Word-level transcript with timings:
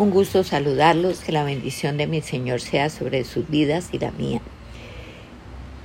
Un 0.00 0.08
gusto 0.08 0.44
saludarlos, 0.44 1.20
que 1.20 1.30
la 1.30 1.44
bendición 1.44 1.98
de 1.98 2.06
mi 2.06 2.22
Señor 2.22 2.62
sea 2.62 2.88
sobre 2.88 3.22
sus 3.24 3.50
vidas 3.50 3.90
y 3.92 3.98
la 3.98 4.10
mía. 4.12 4.40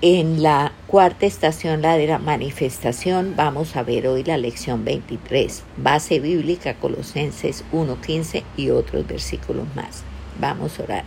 En 0.02 0.42
la 0.42 0.72
cuarta 0.88 1.26
estación, 1.26 1.82
la 1.82 1.98
de 1.98 2.08
la 2.08 2.18
manifestación, 2.18 3.34
vamos 3.36 3.76
a 3.76 3.84
ver 3.84 4.08
hoy 4.08 4.24
la 4.24 4.38
lección 4.38 4.86
23, 4.86 5.64
base 5.76 6.22
bíblica 6.22 6.76
Colosenses 6.76 7.66
1.15 7.74 8.44
y 8.56 8.70
otros 8.70 9.06
versículos 9.06 9.68
más. 9.76 10.04
Vamos 10.40 10.80
a 10.80 10.84
orar. 10.84 11.04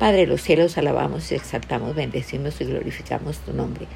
Padre 0.00 0.22
de 0.22 0.26
los 0.26 0.42
cielos, 0.42 0.76
alabamos, 0.76 1.30
exaltamos, 1.30 1.94
bendecimos 1.94 2.60
y 2.60 2.64
glorificamos 2.64 3.38
tu 3.38 3.52
nombre. 3.52 3.86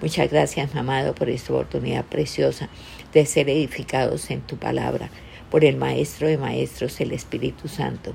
Muchas 0.00 0.30
gracias, 0.30 0.72
amado, 0.76 1.16
por 1.16 1.28
esta 1.28 1.52
oportunidad 1.52 2.04
preciosa 2.04 2.68
de 3.12 3.26
ser 3.26 3.50
edificados 3.50 4.30
en 4.30 4.40
tu 4.42 4.56
palabra 4.56 5.10
por 5.52 5.66
el 5.66 5.76
Maestro 5.76 6.28
de 6.28 6.38
Maestros, 6.38 6.98
el 7.02 7.12
Espíritu 7.12 7.68
Santo, 7.68 8.14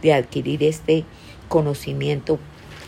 de 0.00 0.14
adquirir 0.14 0.62
este 0.62 1.04
conocimiento 1.48 2.38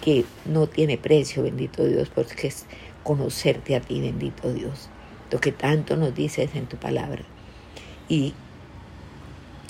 que 0.00 0.24
no 0.44 0.68
tiene 0.68 0.96
precio, 0.96 1.42
bendito 1.42 1.84
Dios, 1.84 2.08
porque 2.08 2.46
es 2.46 2.66
conocerte 3.02 3.74
a 3.74 3.80
ti, 3.80 4.00
bendito 4.00 4.52
Dios, 4.52 4.88
lo 5.32 5.40
que 5.40 5.50
tanto 5.50 5.96
nos 5.96 6.14
dices 6.14 6.54
en 6.54 6.66
tu 6.66 6.76
palabra. 6.76 7.24
Y 8.08 8.32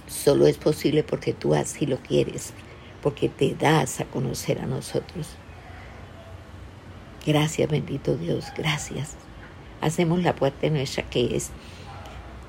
solo 0.07 0.47
es 0.47 0.59
posible 0.59 1.02
porque 1.02 1.33
tú 1.33 1.55
así 1.55 1.87
lo 1.87 1.97
quieres, 1.97 2.52
porque 3.02 3.30
te 3.30 3.55
das 3.55 4.01
a 4.01 4.05
conocer 4.05 4.61
a 4.61 4.66
nosotros. 4.66 5.29
Gracias, 7.27 7.71
bendito 7.71 8.19
Dios, 8.19 8.49
gracias. 8.55 9.15
Hacemos 9.80 10.23
la 10.23 10.37
puerta 10.37 10.69
nuestra 10.69 11.09
que 11.09 11.37
es 11.37 11.52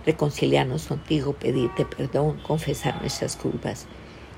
reconciliarnos 0.05 0.87
contigo, 0.87 1.33
pedirte 1.33 1.85
perdón, 1.85 2.39
confesar 2.45 2.99
nuestras 3.01 3.35
culpas 3.35 3.87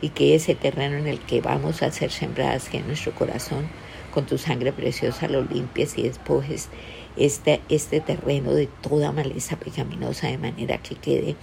y 0.02 0.09
que 0.09 0.35
ese 0.35 0.55
terreno 0.55 0.98
en 0.98 1.08
el 1.08 1.20
que 1.20 1.41
vamos 1.41 1.81
a 1.81 1.91
ser 1.91 2.12
sembradas 2.12 2.70
que 2.70 2.77
en 2.77 2.88
nuestro 2.88 3.13
corazón, 3.13 3.68
con 4.13 4.26
tu 4.26 4.37
sangre 4.37 4.74
preciosa 4.74 5.27
lo 5.27 5.43
limpies 5.43 5.98
y 5.98 6.04
despojes 6.04 6.70
este, 7.15 7.62
este 7.70 8.02
terreno 8.02 8.54
de 8.54 8.68
toda 8.68 9.12
maleza 9.12 9.55
pecaminosa 9.55 10.27
de 10.27 10.37
manera 10.37 10.77
que 10.77 10.96
quede 10.96 11.35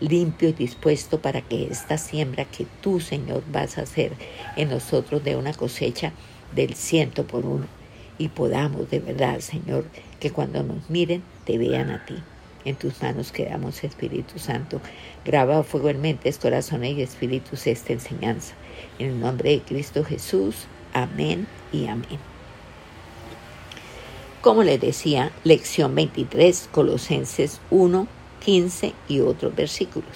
limpio 0.00 0.50
y 0.50 0.52
dispuesto 0.52 1.20
para 1.20 1.40
que 1.40 1.66
esta 1.66 1.98
siembra 1.98 2.44
que 2.44 2.66
tú, 2.80 3.00
Señor, 3.00 3.42
vas 3.50 3.78
a 3.78 3.82
hacer 3.82 4.12
en 4.56 4.68
nosotros 4.68 5.24
de 5.24 5.36
una 5.36 5.52
cosecha 5.52 6.12
del 6.54 6.74
ciento 6.74 7.26
por 7.26 7.44
uno 7.44 7.66
y 8.18 8.28
podamos 8.28 8.90
de 8.90 9.00
verdad, 9.00 9.40
Señor, 9.40 9.86
que 10.20 10.30
cuando 10.30 10.62
nos 10.62 10.88
miren 10.90 11.22
te 11.44 11.58
vean 11.58 11.90
a 11.90 12.04
ti. 12.04 12.14
En 12.66 12.74
tus 12.74 13.00
manos 13.00 13.30
quedamos, 13.30 13.84
Espíritu 13.84 14.40
Santo. 14.40 14.80
Graba 15.24 15.62
fuego 15.62 15.88
en 15.88 16.00
mentes, 16.00 16.36
corazones 16.36 16.98
y 16.98 17.02
espíritus 17.02 17.68
esta 17.68 17.92
enseñanza. 17.92 18.54
En 18.98 19.10
el 19.10 19.20
nombre 19.20 19.50
de 19.50 19.60
Cristo 19.60 20.02
Jesús. 20.02 20.66
Amén 20.92 21.46
y 21.72 21.86
amén. 21.86 22.18
Como 24.42 24.64
les 24.64 24.80
decía, 24.80 25.30
lección 25.44 25.94
23, 25.94 26.68
Colosenses 26.72 27.60
1, 27.70 28.08
15 28.44 28.94
y 29.06 29.20
otros 29.20 29.54
versículos. 29.54 30.10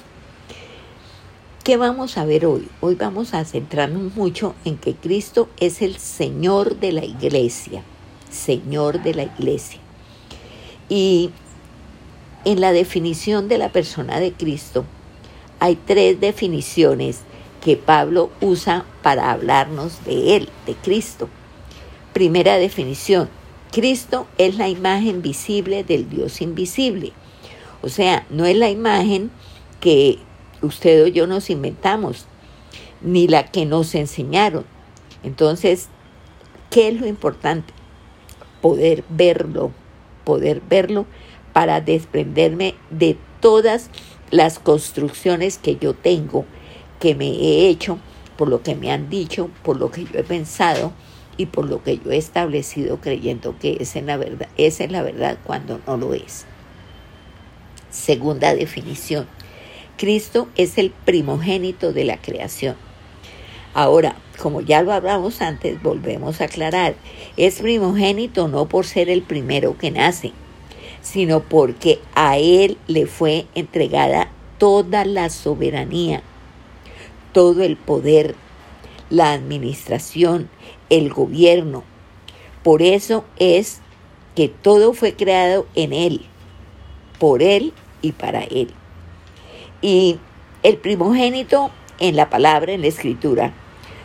¿Qué 1.63 1.77
vamos 1.77 2.19
a 2.19 2.25
ver 2.25 2.47
hoy? 2.47 2.67
Hoy 2.81 2.97
vamos 2.97 3.33
a 3.33 3.45
centrarnos 3.45 4.17
mucho 4.17 4.57
en 4.65 4.77
que 4.77 4.97
Cristo 4.97 5.49
es 5.61 5.83
el 5.83 5.99
Señor 5.99 6.81
de 6.81 6.91
la 6.91 7.05
iglesia. 7.05 7.85
Señor 8.29 9.05
de 9.05 9.15
la 9.15 9.23
iglesia. 9.23 9.79
Y 10.89 11.31
en 12.45 12.61
la 12.61 12.73
definición 12.73 13.49
de 13.49 13.59
la 13.59 13.71
persona 13.71 14.21
de 14.21 14.33
Cristo 14.33 14.85
hay 15.59 15.77
tres 15.77 16.19
definiciones 16.21 17.21
que 17.63 17.77
Pablo 17.77 18.31
usa 18.41 18.87
para 19.03 19.31
hablarnos 19.31 20.05
de 20.07 20.37
Él, 20.37 20.49
de 20.67 20.75
Cristo. 20.75 21.29
Primera 22.15 22.57
definición, 22.57 23.29
Cristo 23.71 24.27
es 24.39 24.57
la 24.57 24.69
imagen 24.69 25.21
visible 25.21 25.85
del 25.85 26.09
Dios 26.09 26.41
invisible. 26.41 27.13
O 27.83 27.91
sea, 27.91 28.27
no 28.31 28.47
es 28.47 28.57
la 28.57 28.71
imagen 28.71 29.31
que 29.81 30.19
usted 30.63 31.05
o 31.05 31.07
yo 31.07 31.27
nos 31.27 31.51
inventamos, 31.51 32.27
ni 33.03 33.29
la 33.29 33.45
que 33.45 33.67
nos 33.67 33.95
enseñaron. 33.95 34.65
Entonces, 35.23 35.89
¿qué 36.71 36.89
es 36.89 37.01
lo 37.01 37.07
importante? 37.07 37.73
Poder 38.63 39.05
verlo, 39.11 39.73
poder 40.25 40.63
verlo 40.69 41.07
para 41.53 41.81
desprenderme 41.81 42.75
de 42.91 43.17
todas 43.41 43.91
las 44.31 44.59
construcciones 44.59 45.59
que 45.59 45.77
yo 45.77 45.95
tengo, 45.95 46.45
que 46.99 47.15
me 47.15 47.29
he 47.29 47.69
hecho, 47.69 47.99
por 48.37 48.49
lo 48.49 48.63
que 48.63 48.75
me 48.75 48.93
han 48.93 49.11
dicho, 49.11 49.51
por 49.63 49.79
lo 49.79 49.91
que 49.91 50.05
yo 50.05 50.19
he 50.19 50.25
pensado 50.25 50.93
y 51.37 51.47
por 51.47 51.69
lo 51.69 51.83
que 51.83 51.99
yo 51.99 52.11
he 52.11 52.17
establecido 52.17 53.01
creyendo 53.01 53.59
que 53.59 53.79
es 53.81 53.95
la 53.97 54.17
verdad, 54.17 54.49
es 54.57 54.81
en 54.81 54.93
la 54.93 55.03
verdad 55.03 55.39
cuando 55.45 55.81
no 55.87 55.97
lo 55.97 56.15
es. 56.15 56.45
Segunda 57.91 58.55
definición. 58.55 59.27
Cristo 59.97 60.49
es 60.57 60.79
el 60.79 60.91
primogénito 60.91 61.93
de 61.93 62.05
la 62.05 62.19
creación. 62.19 62.77
Ahora, 63.75 64.17
como 64.41 64.61
ya 64.61 64.83
lo 64.83 64.93
hablamos 64.93 65.43
antes, 65.43 65.83
volvemos 65.83 66.41
a 66.41 66.45
aclarar, 66.45 66.95
es 67.37 67.61
primogénito 67.61 68.49
no 68.49 68.67
por 68.67 68.87
ser 68.87 69.09
el 69.11 69.23
primero 69.23 69.77
que 69.77 69.91
nace, 69.91 70.33
sino 71.03 71.41
porque 71.41 72.01
a 72.15 72.39
Él 72.39 72.79
le 72.87 73.07
fue 73.07 73.47
entregada 73.55 74.31
toda 74.59 75.05
la 75.05 75.31
soberanía, 75.31 76.23
todo 77.33 77.63
el 77.63 77.77
poder, 77.77 78.35
la 79.09 79.33
administración, 79.33 80.49
el 80.91 81.11
gobierno. 81.11 81.83
Por 82.63 82.83
eso 82.83 83.25
es 83.39 83.81
que 84.37 84.49
todo 84.49 84.93
fue 84.93 85.15
creado 85.15 85.67
en 85.75 85.93
Él, 85.93 86.23
por 87.19 87.43
Él 87.43 87.73
y 88.03 88.13
para 88.13 88.43
Él. 88.45 88.73
Y 89.81 90.19
el 90.63 90.77
primogénito 90.77 91.71
en 91.99 92.17
la 92.17 92.29
palabra, 92.29 92.73
en 92.73 92.83
la 92.83 92.89
escritura, 92.89 93.55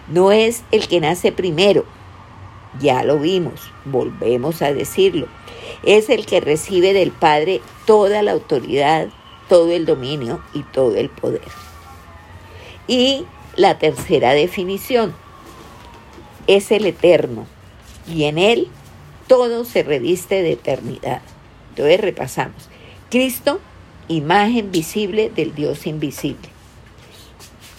no 0.07 0.31
es 0.31 0.63
el 0.72 0.88
que 0.88 1.01
nace 1.01 1.31
primero, 1.31 1.85
ya 2.79 3.03
lo 3.03 3.19
vimos, 3.19 3.72
volvemos 3.85 4.61
a 4.61 4.73
decirlo 4.73 5.28
es 5.84 6.09
el 6.09 6.25
que 6.25 6.41
recibe 6.41 6.94
del 6.94 7.12
Padre 7.12 7.62
toda 7.86 8.22
la 8.22 8.31
autoridad, 8.31 9.09
todo 9.50 9.72
el 9.72 9.86
dominio 9.86 10.41
y 10.53 10.63
todo 10.63 10.96
el 10.96 11.09
poder. 11.09 11.41
Y 12.88 13.25
la 13.56 13.78
tercera 13.78 14.34
definición 14.34 15.16
es 16.47 16.72
el 16.72 16.85
eterno 16.85 17.47
y 18.08 18.25
en 18.25 18.38
él 18.38 18.68
todo 19.28 19.66
se 19.66 19.84
reviste 19.84 20.41
de 20.41 20.53
eternidad. 20.53 21.22
Entonces 21.69 22.00
repasamos. 22.00 22.69
Cristo, 23.09 23.59
imagen 24.08 24.72
visible 24.72 25.30
del 25.30 25.56
Dios 25.56 25.88
invisible. 25.88 26.50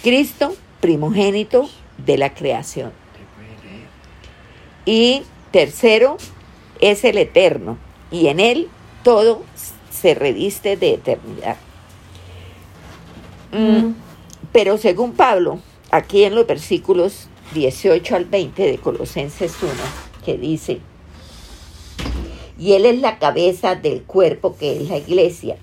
Cristo, 0.03 0.55
primogénito 0.81 1.69
de 1.99 2.19
la 2.19 2.35
creación. 2.35 2.93
Y 4.85 5.23
tercero, 5.51 6.17
es 6.81 7.05
el 7.05 7.19
eterno 7.19 7.79
y 8.11 8.29
en 8.29 8.41
él 8.41 8.69
todo 9.03 9.43
se 9.91 10.15
reviste 10.15 10.77
de 10.77 10.95
eternidad. 10.95 11.57
Mm, 13.53 13.95
pero 14.53 14.79
según 14.79 15.13
Pablo, 15.13 15.61
aquí 15.91 16.25
en 16.25 16.35
los 16.35 16.47
versículos 16.47 17.29
18 17.55 18.17
al 18.17 18.25
20 18.27 18.63
de 18.63 18.79
Colosenses 18.79 19.55
1, 19.63 19.73
que 20.25 20.37
dice, 20.37 20.81
y 22.59 22.73
él 22.73 22.87
es 22.87 23.01
la 23.01 23.19
cabeza 23.19 23.75
del 23.75 24.03
cuerpo 24.03 24.57
que 24.57 24.77
es 24.77 24.89
la 24.89 24.99
iglesia, 24.99 25.57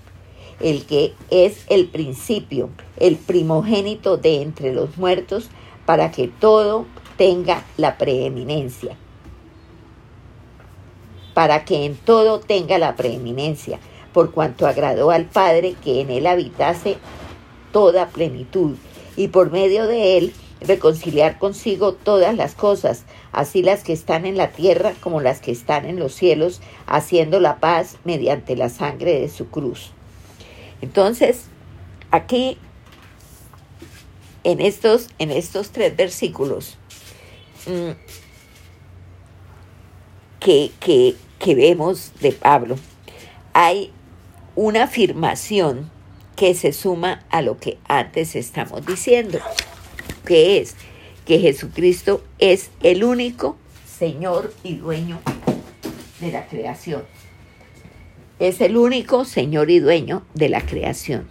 el 0.60 0.86
que 0.86 1.14
es 1.30 1.66
el 1.70 1.88
principio, 1.88 2.70
el 2.98 3.18
primogénito 3.18 4.18
de 4.18 4.42
entre 4.42 4.74
los 4.74 4.98
muertos, 4.98 5.50
para 5.86 6.12
que 6.12 6.28
todo 6.28 6.86
tenga 7.18 7.66
la 7.78 7.98
preeminencia 7.98 8.98
para 11.33 11.65
que 11.65 11.85
en 11.85 11.95
todo 11.95 12.39
tenga 12.39 12.77
la 12.77 12.95
preeminencia, 12.95 13.80
por 14.13 14.31
cuanto 14.31 14.68
agradó 14.68 15.12
al 15.12 15.25
Padre 15.25 15.75
que 15.83 16.01
en 16.01 16.09
él 16.09 16.27
habitase 16.27 16.97
toda 17.71 18.09
plenitud, 18.09 18.75
y 19.15 19.30
por 19.30 19.51
medio 19.51 19.88
de 19.88 20.18
él 20.18 20.33
reconciliar 20.62 21.39
consigo 21.39 21.94
todas 21.94 22.35
las 22.35 22.56
cosas, 22.56 23.03
así 23.31 23.62
las 23.63 23.83
que 23.83 23.94
están 23.94 24.25
en 24.25 24.38
la 24.38 24.51
tierra 24.51 24.94
como 25.01 25.19
las 25.19 25.41
que 25.41 25.51
están 25.51 25.85
en 25.85 26.00
los 26.00 26.13
cielos, 26.13 26.62
haciendo 26.88 27.39
la 27.39 27.57
paz 27.57 27.97
mediante 28.03 28.56
la 28.56 28.69
sangre 28.69 29.19
de 29.19 29.30
su 29.30 29.50
cruz. 29.50 29.91
Entonces, 30.81 31.45
aquí, 32.12 32.57
en 34.44 34.62
estos, 34.62 35.09
en 35.19 35.31
estos 35.31 35.71
tres 35.71 35.95
versículos, 35.95 36.77
mm, 40.45 40.69
que, 40.80 41.56
vemos 41.56 42.12
de 42.22 42.31
Pablo, 42.31 42.78
hay 43.54 43.92
una 44.56 44.84
afirmación 44.84 45.90
que 46.36 46.54
se 46.54 46.74
suma 46.74 47.24
a 47.30 47.42
lo 47.42 47.57
que 47.57 47.78
antes 47.88 48.36
estamos 48.36 48.86
diciendo. 48.86 49.40
¿Qué 50.25 50.60
es? 50.60 50.75
Que 51.25 51.40
Jesucristo 51.40 52.24
es 52.40 52.72
el 52.81 53.04
único 53.04 53.57
Señor 53.86 54.54
y 54.63 54.75
dueño 54.75 55.19
de 56.19 56.31
la 56.31 56.48
creación. 56.48 57.04
Es 58.40 58.60
el 58.62 58.75
único 58.78 59.25
Señor 59.25 59.69
y 59.69 59.80
dueño 59.80 60.24
de 60.34 60.50
la 60.50 60.62
creación. 60.62 61.28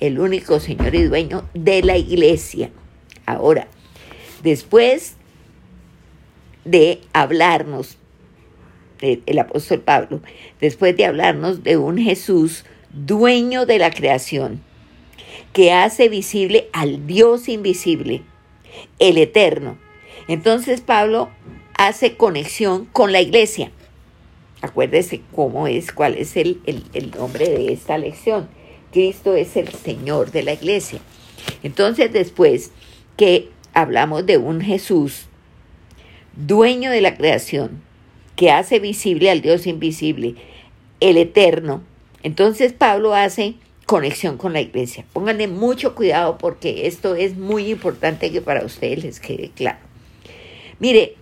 El 0.00 0.18
único 0.18 0.60
Señor 0.60 0.94
y 0.94 1.04
dueño 1.04 1.44
de 1.54 1.82
la 1.82 1.96
iglesia. 1.96 2.70
Ahora, 3.26 3.68
después 4.42 5.14
de 6.64 7.00
hablarnos, 7.12 7.96
el 9.00 9.38
apóstol 9.38 9.80
Pablo, 9.80 10.20
después 10.60 10.96
de 10.96 11.06
hablarnos 11.06 11.62
de 11.62 11.76
un 11.76 11.98
Jesús 11.98 12.64
dueño 12.92 13.66
de 13.66 13.78
la 13.78 13.90
creación, 13.90 14.60
que 15.52 15.72
hace 15.72 16.08
visible 16.08 16.68
al 16.72 17.06
Dios 17.06 17.48
invisible, 17.48 18.22
el 18.98 19.18
eterno. 19.18 19.78
Entonces 20.28 20.80
Pablo 20.80 21.30
hace 21.74 22.16
conexión 22.16 22.84
con 22.86 23.12
la 23.12 23.20
iglesia. 23.20 23.72
Acuérdese 24.62 25.22
cómo 25.34 25.66
es, 25.66 25.92
cuál 25.92 26.14
es 26.16 26.36
el, 26.36 26.60
el 26.66 27.10
nombre 27.10 27.48
de 27.48 27.72
esta 27.72 27.96
lección. 27.98 28.48
Cristo 28.92 29.34
es 29.34 29.56
el 29.56 29.68
Señor 29.68 30.30
de 30.30 30.42
la 30.42 30.52
iglesia. 30.52 31.00
Entonces 31.62 32.12
después 32.12 32.72
que 33.16 33.48
hablamos 33.72 34.26
de 34.26 34.36
un 34.36 34.60
Jesús 34.60 35.26
dueño 36.36 36.90
de 36.90 37.00
la 37.00 37.16
creación, 37.16 37.82
que 38.40 38.50
hace 38.50 38.78
visible 38.78 39.30
al 39.30 39.42
Dios 39.42 39.66
invisible, 39.66 40.34
el 41.00 41.18
eterno, 41.18 41.82
entonces 42.22 42.72
Pablo 42.72 43.14
hace 43.14 43.56
conexión 43.84 44.38
con 44.38 44.54
la 44.54 44.62
iglesia. 44.62 45.04
Pónganle 45.12 45.46
mucho 45.46 45.94
cuidado 45.94 46.38
porque 46.38 46.86
esto 46.86 47.16
es 47.16 47.36
muy 47.36 47.70
importante 47.70 48.32
que 48.32 48.40
para 48.40 48.64
ustedes 48.64 49.04
les 49.04 49.20
quede 49.20 49.50
claro. 49.50 49.80
Mire, 50.78 51.16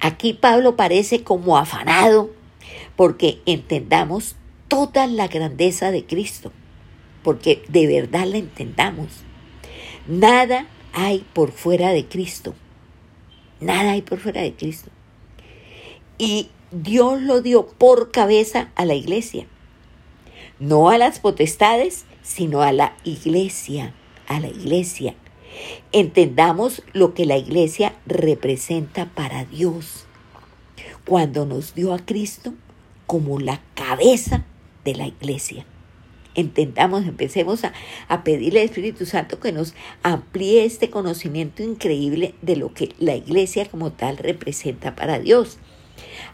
aquí 0.00 0.32
Pablo 0.32 0.76
parece 0.76 1.22
como 1.22 1.58
afanado 1.58 2.30
porque 2.96 3.40
entendamos 3.44 4.34
toda 4.66 5.06
la 5.06 5.28
grandeza 5.28 5.90
de 5.90 6.06
Cristo, 6.06 6.52
porque 7.22 7.62
de 7.68 7.86
verdad 7.86 8.24
la 8.24 8.38
entendamos. 8.38 9.08
Nada 10.06 10.68
hay 10.94 11.22
por 11.34 11.52
fuera 11.52 11.90
de 11.90 12.06
Cristo. 12.06 12.54
Nada 13.60 13.90
hay 13.90 14.00
por 14.00 14.20
fuera 14.20 14.40
de 14.40 14.54
Cristo. 14.54 14.90
Y 16.18 16.50
Dios 16.72 17.22
lo 17.22 17.40
dio 17.40 17.66
por 17.66 18.10
cabeza 18.10 18.70
a 18.74 18.84
la 18.84 18.94
iglesia. 18.94 19.46
No 20.58 20.90
a 20.90 20.98
las 20.98 21.20
potestades, 21.20 22.04
sino 22.22 22.62
a 22.62 22.72
la 22.72 22.96
iglesia, 23.04 23.94
a 24.26 24.40
la 24.40 24.48
iglesia. 24.48 25.14
Entendamos 25.92 26.82
lo 26.92 27.14
que 27.14 27.24
la 27.24 27.38
iglesia 27.38 27.94
representa 28.04 29.06
para 29.14 29.44
Dios. 29.44 30.06
Cuando 31.06 31.46
nos 31.46 31.74
dio 31.74 31.94
a 31.94 31.98
Cristo 32.04 32.52
como 33.06 33.38
la 33.38 33.62
cabeza 33.74 34.44
de 34.84 34.94
la 34.94 35.06
iglesia. 35.06 35.64
Entendamos, 36.34 37.06
empecemos 37.06 37.64
a, 37.64 37.72
a, 38.08 38.22
pedirle 38.22 38.60
al 38.60 38.66
Espíritu 38.66 39.06
Santo 39.06 39.40
que 39.40 39.50
nos 39.50 39.74
amplíe 40.02 40.64
este 40.64 40.90
conocimiento 40.90 41.62
increíble 41.62 42.34
de 42.42 42.56
lo 42.56 42.74
que 42.74 42.94
la 42.98 43.14
iglesia 43.14 43.64
como 43.66 43.92
tal 43.92 44.18
representa 44.18 44.94
para 44.94 45.18
Dios. 45.18 45.58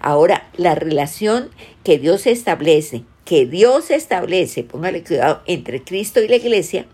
Ahora, 0.00 0.48
la 0.56 0.74
relación 0.74 1.50
que 1.82 1.98
Dios 1.98 2.26
establece, 2.26 3.04
que 3.24 3.46
Dios 3.46 3.90
establece, 3.90 4.62
póngale 4.64 5.02
cuidado, 5.02 5.42
entre 5.46 5.82
Cristo 5.82 6.20
y 6.20 6.28
la 6.28 6.36
iglesia, 6.36 6.86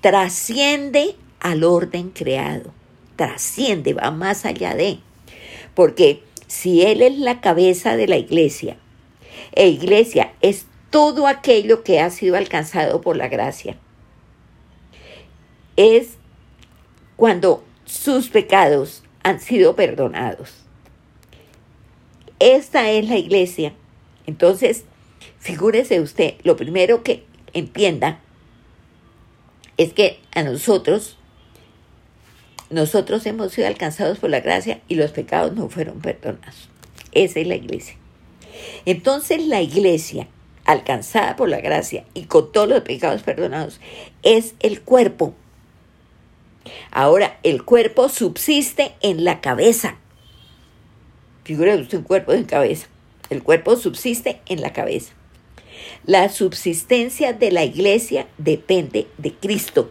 trasciende 0.00 1.16
al 1.40 1.64
orden 1.64 2.10
creado, 2.10 2.72
trasciende, 3.16 3.94
va 3.94 4.10
más 4.10 4.44
allá 4.44 4.74
de. 4.74 4.98
Porque 5.74 6.22
si 6.46 6.82
Él 6.82 7.02
es 7.02 7.18
la 7.18 7.40
cabeza 7.40 7.96
de 7.96 8.08
la 8.08 8.16
iglesia, 8.16 8.76
e 9.52 9.68
iglesia 9.68 10.32
es 10.40 10.66
todo 10.90 11.26
aquello 11.26 11.82
que 11.82 12.00
ha 12.00 12.10
sido 12.10 12.36
alcanzado 12.36 13.00
por 13.00 13.16
la 13.16 13.28
gracia, 13.28 13.76
es 15.76 16.16
cuando 17.16 17.64
sus 17.84 18.28
pecados 18.28 19.02
han 19.22 19.40
sido 19.40 19.76
perdonados 19.76 20.64
esta 22.40 22.90
es 22.90 23.08
la 23.08 23.16
iglesia. 23.16 23.72
Entonces, 24.26 24.84
figúrese 25.38 26.00
usted, 26.00 26.34
lo 26.42 26.56
primero 26.56 27.02
que 27.04 27.24
entienda 27.52 28.20
es 29.76 29.92
que 29.92 30.18
a 30.34 30.42
nosotros, 30.42 31.16
nosotros 32.70 33.24
hemos 33.26 33.52
sido 33.52 33.68
alcanzados 33.68 34.18
por 34.18 34.30
la 34.30 34.40
gracia 34.40 34.80
y 34.88 34.96
los 34.96 35.12
pecados 35.12 35.54
no 35.54 35.68
fueron 35.68 36.00
perdonados. 36.00 36.68
Esa 37.12 37.40
es 37.40 37.46
la 37.46 37.56
iglesia. 37.56 37.96
Entonces 38.84 39.46
la 39.46 39.62
iglesia, 39.62 40.28
alcanzada 40.64 41.36
por 41.36 41.48
la 41.48 41.60
gracia 41.60 42.04
y 42.14 42.24
con 42.24 42.52
todos 42.52 42.68
los 42.68 42.82
pecados 42.82 43.22
perdonados, 43.22 43.80
es 44.22 44.54
el 44.60 44.82
cuerpo. 44.82 45.34
Ahora, 46.90 47.38
el 47.42 47.64
cuerpo 47.64 48.08
subsiste 48.08 48.92
en 49.00 49.24
la 49.24 49.40
cabeza. 49.40 49.96
Figura 51.44 51.74
usted 51.74 51.98
un 51.98 52.04
cuerpo 52.04 52.32
sin 52.32 52.44
cabeza. 52.44 52.86
El 53.30 53.42
cuerpo 53.42 53.76
subsiste 53.76 54.40
en 54.46 54.60
la 54.60 54.72
cabeza. 54.72 55.12
La 56.04 56.28
subsistencia 56.28 57.32
de 57.32 57.52
la 57.52 57.64
iglesia 57.64 58.26
depende 58.38 59.06
de 59.18 59.34
Cristo. 59.34 59.90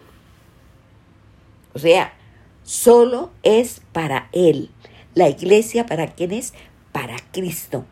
O 1.72 1.78
sea, 1.78 2.14
solo 2.62 3.30
es 3.42 3.80
para 3.92 4.28
Él. 4.32 4.70
La 5.14 5.28
iglesia, 5.28 5.86
¿para 5.86 6.08
quién 6.08 6.32
es? 6.32 6.52
Para 6.92 7.16
Cristo. 7.32 7.84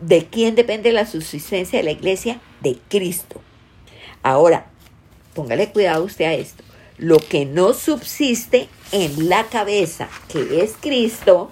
¿De 0.00 0.26
quién 0.26 0.54
depende 0.54 0.92
la 0.92 1.06
subsistencia 1.06 1.78
de 1.78 1.84
la 1.84 1.92
iglesia? 1.92 2.40
De 2.60 2.78
Cristo. 2.88 3.40
Ahora, 4.22 4.66
póngale 5.34 5.70
cuidado 5.70 6.04
usted 6.04 6.24
a 6.24 6.34
esto. 6.34 6.62
Lo 6.96 7.18
que 7.18 7.44
no 7.44 7.74
subsiste 7.74 8.68
en 8.92 9.28
la 9.28 9.44
cabeza, 9.44 10.08
que 10.28 10.62
es 10.62 10.74
Cristo, 10.80 11.50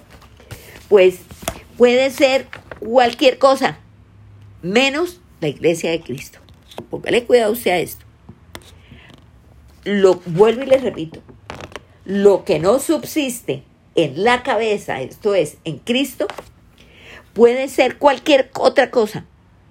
pues 0.93 1.21
puede 1.75 2.11
ser 2.11 2.45
cualquier 2.79 3.39
cosa, 3.39 3.79
menos 4.61 5.19
la 5.41 5.47
iglesia 5.47 5.89
de 5.89 5.99
Cristo. 5.99 6.37
Póngale 6.91 7.23
cuidado 7.23 7.53
usted 7.53 7.71
a 7.71 7.79
esto. 7.79 8.05
Lo 9.85 10.21
vuelvo 10.27 10.61
y 10.61 10.67
les 10.67 10.83
repito. 10.83 11.19
Lo 12.05 12.45
que 12.45 12.59
no 12.59 12.77
subsiste 12.77 13.63
en 13.95 14.23
la 14.23 14.43
cabeza, 14.43 15.01
esto 15.01 15.33
es, 15.33 15.57
en 15.63 15.79
Cristo, 15.79 16.27
puede 17.33 17.69
ser 17.69 17.97
cualquier 17.97 18.51
otra 18.53 18.91
cosa, 18.91 19.25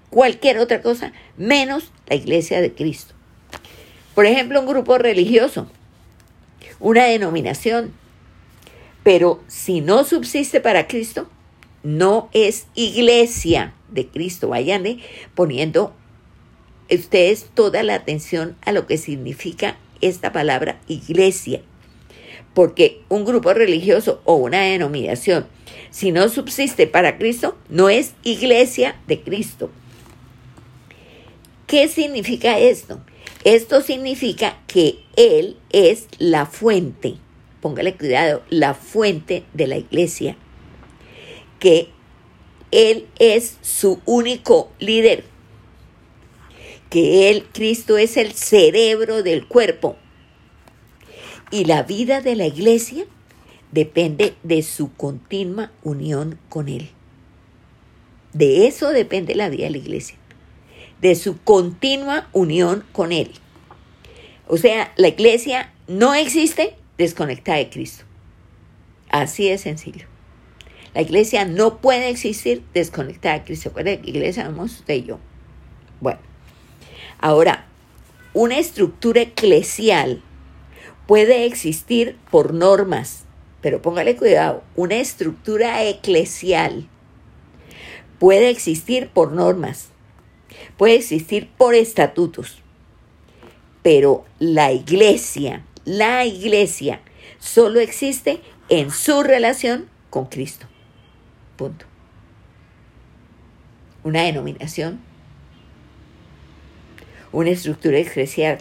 cualquier 0.09 0.57
otra 0.57 0.81
cosa, 0.81 1.13
menos 1.37 1.93
la 2.07 2.15
iglesia 2.15 2.59
de 2.59 2.73
Cristo. 2.73 3.13
Por 4.13 4.25
ejemplo, 4.25 4.59
un 4.59 4.67
grupo 4.67 4.97
religioso, 4.97 5.67
una 6.81 7.05
denominación, 7.05 7.93
pero 9.03 9.41
si 9.47 9.81
no 9.81 10.05
subsiste 10.05 10.61
para 10.61 10.87
Cristo, 10.87 11.27
no 11.83 12.29
es 12.33 12.67
iglesia 12.73 13.73
de 13.89 14.07
Cristo. 14.07 14.49
Vayan 14.49 14.85
poniendo 15.35 15.93
ustedes 16.89 17.47
toda 17.53 17.83
la 17.83 17.95
atención 17.95 18.55
a 18.61 18.71
lo 18.71 18.87
que 18.87 18.97
significa 18.97 19.77
esta 20.01 20.31
palabra 20.31 20.79
iglesia. 20.87 21.61
Porque 22.53 23.01
un 23.09 23.25
grupo 23.25 23.53
religioso 23.53 24.21
o 24.25 24.35
una 24.35 24.61
denominación, 24.61 25.47
si 25.89 26.11
no 26.11 26.29
subsiste 26.29 26.87
para 26.87 27.17
Cristo, 27.17 27.57
no 27.69 27.89
es 27.89 28.13
iglesia 28.23 28.95
de 29.07 29.21
Cristo. 29.21 29.69
¿Qué 31.67 31.87
significa 31.87 32.59
esto? 32.59 33.01
Esto 33.43 33.81
significa 33.81 34.59
que 34.67 34.99
Él 35.15 35.57
es 35.71 36.07
la 36.19 36.45
fuente 36.45 37.15
póngale 37.63 37.95
cuidado, 37.95 38.43
la 38.49 38.73
fuente 38.73 39.45
de 39.53 39.67
la 39.67 39.77
iglesia, 39.77 40.35
que 41.59 41.87
Él 42.71 43.07
es 43.19 43.57
su 43.61 44.01
único 44.05 44.69
líder, 44.79 45.23
que 46.89 47.29
Él, 47.29 47.45
Cristo, 47.53 47.97
es 47.97 48.17
el 48.17 48.33
cerebro 48.33 49.23
del 49.23 49.47
cuerpo. 49.47 49.95
Y 51.51 51.63
la 51.63 51.83
vida 51.83 52.19
de 52.19 52.35
la 52.35 52.47
iglesia 52.47 53.05
depende 53.71 54.35
de 54.43 54.61
su 54.61 54.93
continua 54.93 55.71
unión 55.83 56.37
con 56.49 56.67
Él. 56.67 56.89
De 58.33 58.67
eso 58.67 58.89
depende 58.89 59.35
la 59.35 59.47
vida 59.47 59.63
de 59.67 59.69
la 59.69 59.77
iglesia, 59.77 60.17
de 60.99 61.15
su 61.15 61.41
continua 61.41 62.27
unión 62.33 62.83
con 62.91 63.13
Él. 63.13 63.31
O 64.49 64.57
sea, 64.57 64.91
la 64.97 65.07
iglesia 65.07 65.71
no 65.87 66.13
existe 66.13 66.75
desconectada 67.03 67.59
de 67.59 67.69
Cristo. 67.69 68.05
Así 69.09 69.49
de 69.49 69.57
sencillo. 69.57 70.07
La 70.93 71.01
iglesia 71.01 71.45
no 71.45 71.77
puede 71.77 72.09
existir 72.09 72.63
desconectada 72.73 73.39
de 73.39 73.45
Cristo. 73.45 73.71
¿Cuál 73.71 73.87
iglesia 73.87 74.45
somos 74.45 74.79
usted 74.79 74.95
y 74.95 75.03
yo? 75.03 75.19
Bueno, 76.01 76.19
ahora, 77.19 77.65
una 78.33 78.57
estructura 78.57 79.21
eclesial, 79.21 80.21
puede 81.07 81.45
existir 81.45 82.17
por 82.31 82.53
normas, 82.53 83.25
pero 83.61 83.81
póngale 83.81 84.15
cuidado, 84.15 84.63
una 84.75 84.95
estructura 84.95 85.83
eclesial 85.83 86.87
puede 88.19 88.49
existir 88.49 89.09
por 89.09 89.31
normas, 89.31 89.89
puede 90.77 90.95
existir 90.95 91.49
por 91.57 91.75
estatutos, 91.75 92.61
pero 93.81 94.23
la 94.39 94.71
iglesia, 94.71 95.65
la 95.85 96.25
iglesia 96.25 97.01
solo 97.39 97.79
existe 97.79 98.41
en 98.69 98.91
su 98.91 99.23
relación 99.23 99.87
con 100.09 100.25
Cristo. 100.25 100.67
Punto. 101.57 101.85
Una 104.03 104.23
denominación, 104.23 104.99
una 107.31 107.49
estructura 107.49 107.97
eclesial 107.97 108.59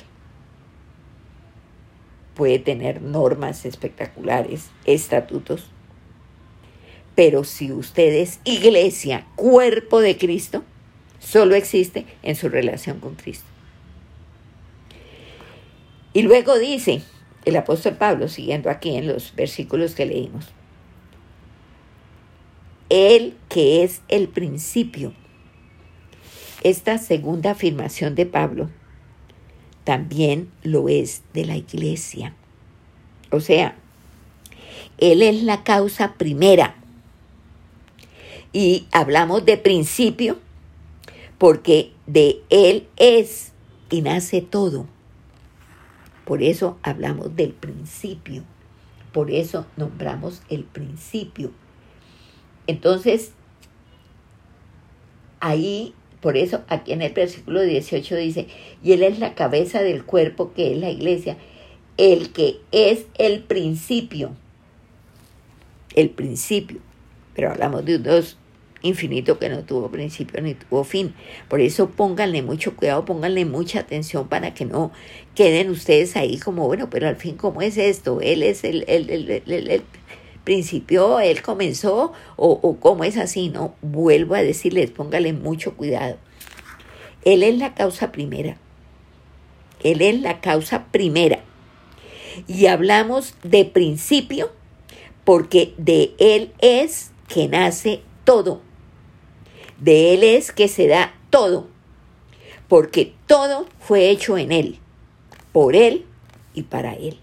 puede 2.34 2.58
tener 2.58 3.02
normas 3.02 3.64
espectaculares, 3.64 4.70
estatutos, 4.84 5.70
pero 7.14 7.44
si 7.44 7.72
usted 7.72 8.14
es 8.14 8.40
iglesia, 8.44 9.26
cuerpo 9.36 10.00
de 10.00 10.16
Cristo, 10.16 10.64
solo 11.18 11.54
existe 11.54 12.06
en 12.22 12.36
su 12.36 12.48
relación 12.48 13.00
con 13.00 13.16
Cristo. 13.16 13.51
Y 16.12 16.22
luego 16.22 16.58
dice 16.58 17.02
el 17.44 17.56
apóstol 17.56 17.94
Pablo, 17.94 18.28
siguiendo 18.28 18.70
aquí 18.70 18.96
en 18.96 19.06
los 19.06 19.34
versículos 19.34 19.94
que 19.94 20.06
leímos, 20.06 20.46
Él 22.88 23.36
que 23.48 23.82
es 23.82 24.02
el 24.08 24.28
principio. 24.28 25.12
Esta 26.62 26.98
segunda 26.98 27.52
afirmación 27.52 28.14
de 28.14 28.26
Pablo 28.26 28.70
también 29.84 30.50
lo 30.62 30.88
es 30.88 31.22
de 31.32 31.44
la 31.44 31.56
iglesia. 31.56 32.34
O 33.30 33.40
sea, 33.40 33.76
Él 34.98 35.22
es 35.22 35.42
la 35.42 35.64
causa 35.64 36.14
primera. 36.14 36.76
Y 38.52 38.86
hablamos 38.92 39.44
de 39.46 39.56
principio 39.56 40.38
porque 41.38 41.92
de 42.06 42.42
Él 42.50 42.86
es 42.96 43.52
y 43.90 44.02
nace 44.02 44.42
todo. 44.42 44.86
Por 46.32 46.42
eso 46.42 46.78
hablamos 46.82 47.36
del 47.36 47.50
principio. 47.52 48.42
Por 49.12 49.30
eso 49.30 49.66
nombramos 49.76 50.40
el 50.48 50.64
principio. 50.64 51.52
Entonces, 52.66 53.32
ahí 55.40 55.92
por 56.22 56.38
eso 56.38 56.62
aquí 56.68 56.94
en 56.94 57.02
el 57.02 57.12
versículo 57.12 57.60
18 57.60 58.16
dice, 58.16 58.46
y 58.82 58.92
Él 58.92 59.02
es 59.02 59.18
la 59.18 59.34
cabeza 59.34 59.82
del 59.82 60.06
cuerpo 60.06 60.54
que 60.54 60.72
es 60.72 60.78
la 60.78 60.88
iglesia, 60.88 61.36
el 61.98 62.32
que 62.32 62.60
es 62.72 63.04
el 63.18 63.42
principio, 63.42 64.34
el 65.94 66.08
principio. 66.08 66.80
Pero 67.34 67.50
hablamos 67.50 67.84
de 67.84 67.96
un 67.96 68.04
Dios 68.04 68.38
infinito 68.82 69.38
que 69.38 69.48
no 69.48 69.64
tuvo 69.64 69.90
principio 69.90 70.40
ni 70.42 70.54
tuvo 70.54 70.84
fin. 70.84 71.14
Por 71.48 71.60
eso 71.60 71.90
pónganle 71.90 72.42
mucho 72.42 72.76
cuidado, 72.76 73.04
pónganle 73.04 73.44
mucha 73.44 73.80
atención 73.80 74.28
para 74.28 74.54
que 74.54 74.64
no 74.64 74.92
queden 75.34 75.70
ustedes 75.70 76.16
ahí 76.16 76.38
como, 76.38 76.66
bueno, 76.66 76.90
pero 76.90 77.08
al 77.08 77.16
fin, 77.16 77.36
¿cómo 77.36 77.62
es 77.62 77.76
esto? 77.76 78.20
Él 78.20 78.42
es 78.42 78.64
el, 78.64 78.84
el, 78.88 79.10
el, 79.10 79.42
el 79.46 79.82
principio 80.44 81.20
él 81.20 81.42
comenzó 81.42 82.12
o, 82.36 82.58
o 82.62 82.76
cómo 82.80 83.04
es 83.04 83.16
así, 83.16 83.48
¿no? 83.48 83.74
Vuelvo 83.80 84.34
a 84.34 84.42
decirles, 84.42 84.90
póngale 84.90 85.32
mucho 85.32 85.76
cuidado. 85.76 86.16
Él 87.24 87.42
es 87.42 87.56
la 87.56 87.74
causa 87.74 88.12
primera. 88.12 88.56
Él 89.82 90.02
es 90.02 90.20
la 90.20 90.40
causa 90.40 90.86
primera. 90.90 91.40
Y 92.48 92.66
hablamos 92.66 93.34
de 93.42 93.64
principio 93.64 94.52
porque 95.24 95.74
de 95.76 96.14
Él 96.18 96.52
es 96.58 97.12
que 97.28 97.48
nace 97.48 98.02
todo. 98.24 98.60
De 99.82 100.14
Él 100.14 100.22
es 100.22 100.52
que 100.52 100.68
se 100.68 100.86
da 100.86 101.12
todo. 101.30 101.66
Porque 102.68 103.14
todo 103.26 103.66
fue 103.80 104.10
hecho 104.10 104.38
en 104.38 104.52
Él, 104.52 104.78
por 105.50 105.74
Él 105.74 106.06
y 106.54 106.62
para 106.62 106.94
Él. 106.94 107.18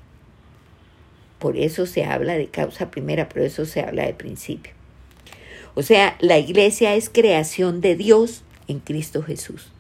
Por 1.40 1.56
eso 1.56 1.86
se 1.86 2.04
habla 2.04 2.34
de 2.34 2.48
causa 2.48 2.92
primera, 2.92 3.30
por 3.30 3.44
eso 3.44 3.66
se 3.66 3.80
habla 3.80 4.06
de 4.06 4.14
principio. 4.14 4.74
O 5.74 5.84
sea, 5.84 6.18
la 6.20 6.38
iglesia 6.38 6.96
es 6.96 7.10
creación 7.10 7.80
de 7.80 7.96
Dios 7.96 8.44
en 8.68 8.80
Cristo 8.80 9.24
Jesús. 9.24 9.72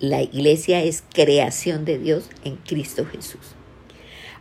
La 0.00 0.22
iglesia 0.22 0.82
es 0.82 1.04
creación 1.12 1.84
de 1.84 1.98
Dios 1.98 2.30
en 2.44 2.56
Cristo 2.56 3.04
Jesús. 3.04 3.54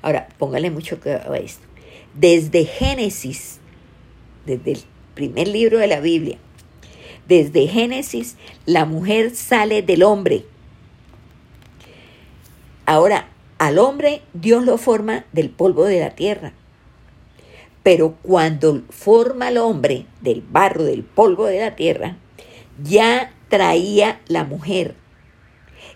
Ahora, 0.01 0.29
póngale 0.37 0.71
mucho 0.71 1.01
cuidado 1.01 1.33
a 1.33 1.39
esto. 1.39 1.65
Desde 2.13 2.63
Génesis, 2.63 3.59
desde 4.45 4.71
el 4.71 4.79
primer 5.17 5.47
libro 5.47 5.79
de 5.79 5.87
la 5.87 5.99
Biblia, 5.99 6.37
desde 7.27 7.67
Génesis, 7.67 8.37
la 8.67 8.85
mujer 8.85 9.35
sale 9.35 9.81
del 9.81 10.03
hombre. 10.03 10.45
Ahora, 12.85 13.27
al 13.57 13.79
hombre 13.79 14.21
Dios 14.33 14.63
lo 14.63 14.77
forma 14.77 15.25
del 15.33 15.49
polvo 15.49 15.85
de 15.85 15.99
la 15.99 16.11
tierra. 16.11 16.53
Pero 17.81 18.15
cuando 18.21 18.83
forma 18.89 19.47
al 19.47 19.57
hombre 19.57 20.05
del 20.21 20.41
barro, 20.41 20.83
del 20.83 21.03
polvo 21.03 21.47
de 21.47 21.61
la 21.61 21.75
tierra, 21.75 22.17
ya 22.83 23.33
traía 23.49 24.21
la 24.27 24.43
mujer. 24.43 24.93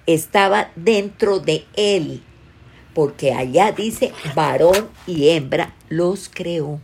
Estaba 0.08 0.72
dentro 0.76 1.40
de 1.40 1.66
él. 1.76 2.24
Porque 2.96 3.34
allá 3.34 3.72
dice 3.72 4.14
varón 4.34 4.90
y 5.06 5.30
hembra 5.30 5.76
los 5.90 6.28
creó. 6.28 6.82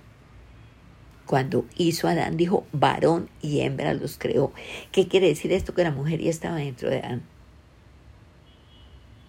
Cuando 1.28 1.66
hizo 1.76 2.08
Adán 2.08 2.38
dijo 2.38 2.66
varón 2.72 3.30
y 3.42 3.60
hembra 3.60 3.94
los 3.94 4.18
creó. 4.18 4.52
¿Qué 4.92 5.08
quiere 5.08 5.28
decir 5.28 5.52
esto? 5.52 5.76
Que 5.76 5.84
la 5.84 5.92
mujer 5.92 6.20
ya 6.20 6.32
estaba 6.32 6.56
dentro 6.56 6.90
de 6.90 7.00
Adán 7.00 7.24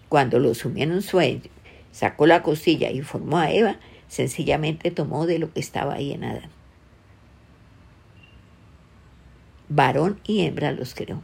cuando 0.09 0.39
lo 0.39 0.55
sumió 0.55 0.83
en 0.83 0.91
un 0.91 1.03
sueño, 1.03 1.41
sacó 1.91 2.25
la 2.25 2.41
costilla 2.41 2.89
y 2.89 3.01
formó 3.01 3.37
a 3.37 3.51
Eva, 3.51 3.77
sencillamente 4.07 4.89
tomó 4.91 5.27
de 5.27 5.37
lo 5.37 5.53
que 5.53 5.59
estaba 5.59 5.93
ahí 5.93 6.11
en 6.11 6.23
Adán. 6.23 6.49
Varón 9.69 10.19
y 10.25 10.41
hembra 10.45 10.71
los 10.71 10.95
creó. 10.95 11.21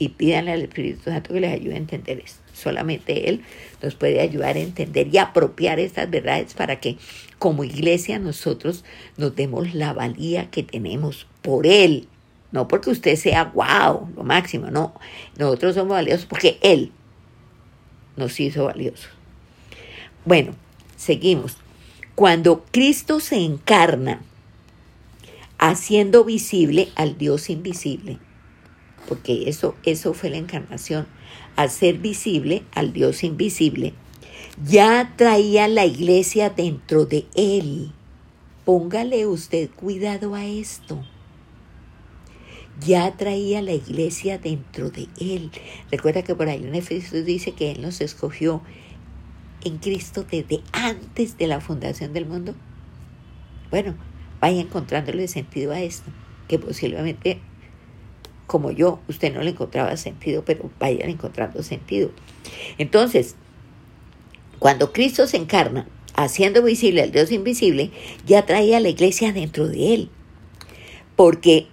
Y 0.00 0.08
pídanle 0.08 0.52
al 0.52 0.62
Espíritu 0.62 1.02
Santo 1.04 1.32
que 1.32 1.40
les 1.40 1.52
ayude 1.52 1.74
a 1.74 1.76
entender 1.76 2.18
esto. 2.24 2.40
Solamente 2.54 3.28
Él 3.28 3.42
nos 3.82 3.94
puede 3.94 4.20
ayudar 4.20 4.56
a 4.56 4.60
entender 4.60 5.08
y 5.12 5.18
apropiar 5.18 5.78
estas 5.78 6.10
verdades 6.10 6.54
para 6.54 6.80
que 6.80 6.96
como 7.38 7.64
iglesia 7.64 8.18
nosotros 8.18 8.84
nos 9.16 9.36
demos 9.36 9.74
la 9.74 9.92
valía 9.92 10.50
que 10.50 10.62
tenemos 10.62 11.26
por 11.42 11.66
Él. 11.66 12.08
No 12.50 12.66
porque 12.66 12.90
usted 12.90 13.14
sea 13.16 13.52
wow, 13.54 14.08
lo 14.16 14.24
máximo, 14.24 14.70
no. 14.70 14.94
Nosotros 15.38 15.74
somos 15.74 15.92
valiosos 15.92 16.26
porque 16.26 16.58
Él 16.62 16.90
nos 18.16 18.40
hizo 18.40 18.64
valiosos. 18.64 19.10
Bueno, 20.24 20.54
seguimos. 20.96 21.56
Cuando 22.14 22.64
Cristo 22.70 23.20
se 23.20 23.36
encarna, 23.36 24.20
haciendo 25.58 26.24
visible 26.24 26.88
al 26.96 27.18
Dios 27.18 27.50
invisible, 27.50 28.18
porque 29.10 29.48
eso, 29.48 29.74
eso 29.82 30.14
fue 30.14 30.30
la 30.30 30.36
encarnación, 30.36 31.08
hacer 31.56 31.98
visible 31.98 32.62
al 32.72 32.92
Dios 32.92 33.24
invisible, 33.24 33.92
ya 34.64 35.14
traía 35.16 35.66
la 35.66 35.84
iglesia 35.84 36.50
dentro 36.50 37.06
de 37.06 37.26
él. 37.34 37.90
Póngale 38.64 39.26
usted 39.26 39.68
cuidado 39.70 40.36
a 40.36 40.46
esto 40.46 41.04
ya 42.80 43.14
traía 43.16 43.60
la 43.60 43.72
iglesia 43.72 44.38
dentro 44.38 44.90
de 44.90 45.06
él. 45.20 45.50
Recuerda 45.90 46.22
que 46.22 46.34
por 46.34 46.48
ahí 46.48 46.64
en 46.64 46.74
Efesios 46.74 47.26
dice 47.26 47.52
que 47.52 47.72
él 47.72 47.82
nos 47.82 48.00
escogió 48.00 48.62
en 49.62 49.78
Cristo 49.78 50.24
desde 50.30 50.60
antes 50.72 51.36
de 51.36 51.46
la 51.46 51.60
fundación 51.60 52.12
del 52.14 52.24
mundo. 52.24 52.54
Bueno, 53.70 53.96
vaya 54.40 54.62
encontrándole 54.62 55.28
sentido 55.28 55.72
a 55.72 55.82
esto, 55.82 56.10
que 56.48 56.58
posiblemente 56.58 57.40
como 58.50 58.72
yo, 58.72 58.98
usted 59.06 59.32
no 59.32 59.42
le 59.42 59.50
encontraba 59.50 59.96
sentido, 59.96 60.44
pero 60.44 60.68
vayan 60.80 61.08
encontrando 61.08 61.62
sentido. 61.62 62.10
Entonces, 62.78 63.36
cuando 64.58 64.92
Cristo 64.92 65.28
se 65.28 65.36
encarna, 65.36 65.86
haciendo 66.16 66.60
visible 66.60 67.00
al 67.00 67.12
Dios 67.12 67.30
invisible, 67.30 67.92
ya 68.26 68.46
traía 68.46 68.80
la 68.80 68.88
iglesia 68.88 69.32
dentro 69.32 69.68
de 69.68 69.94
él. 69.94 70.10
Porque 71.14 71.68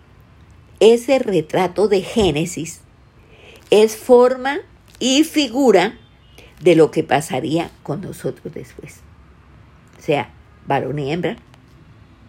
ese 0.80 1.18
retrato 1.18 1.88
de 1.88 2.02
Génesis 2.02 2.82
es 3.72 3.98
forma 3.98 4.60
y 5.00 5.24
figura 5.24 5.98
de 6.62 6.76
lo 6.76 6.92
que 6.92 7.02
pasaría 7.02 7.72
con 7.82 8.02
nosotros 8.02 8.54
después. 8.54 8.98
O 9.98 10.02
sea, 10.04 10.32
varón 10.68 11.00
y 11.00 11.12
hembra 11.12 11.38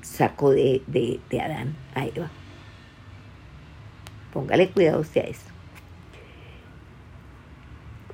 sacó 0.00 0.52
de, 0.52 0.80
de, 0.86 1.20
de 1.28 1.40
Adán 1.42 1.76
a 1.94 2.06
Eva. 2.06 2.30
Póngale 4.32 4.70
cuidado 4.70 5.00
usted 5.00 5.24
a 5.24 5.28
esto. 5.28 5.50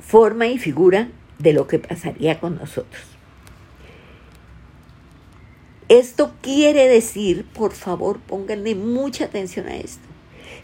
Forma 0.00 0.46
y 0.46 0.58
figura 0.58 1.08
de 1.38 1.52
lo 1.52 1.66
que 1.66 1.78
pasaría 1.78 2.40
con 2.40 2.56
nosotros. 2.56 3.02
Esto 5.88 6.32
quiere 6.40 6.88
decir, 6.88 7.44
por 7.52 7.72
favor, 7.72 8.18
pónganle 8.18 8.74
mucha 8.74 9.26
atención 9.26 9.66
a 9.66 9.76
esto. 9.76 10.06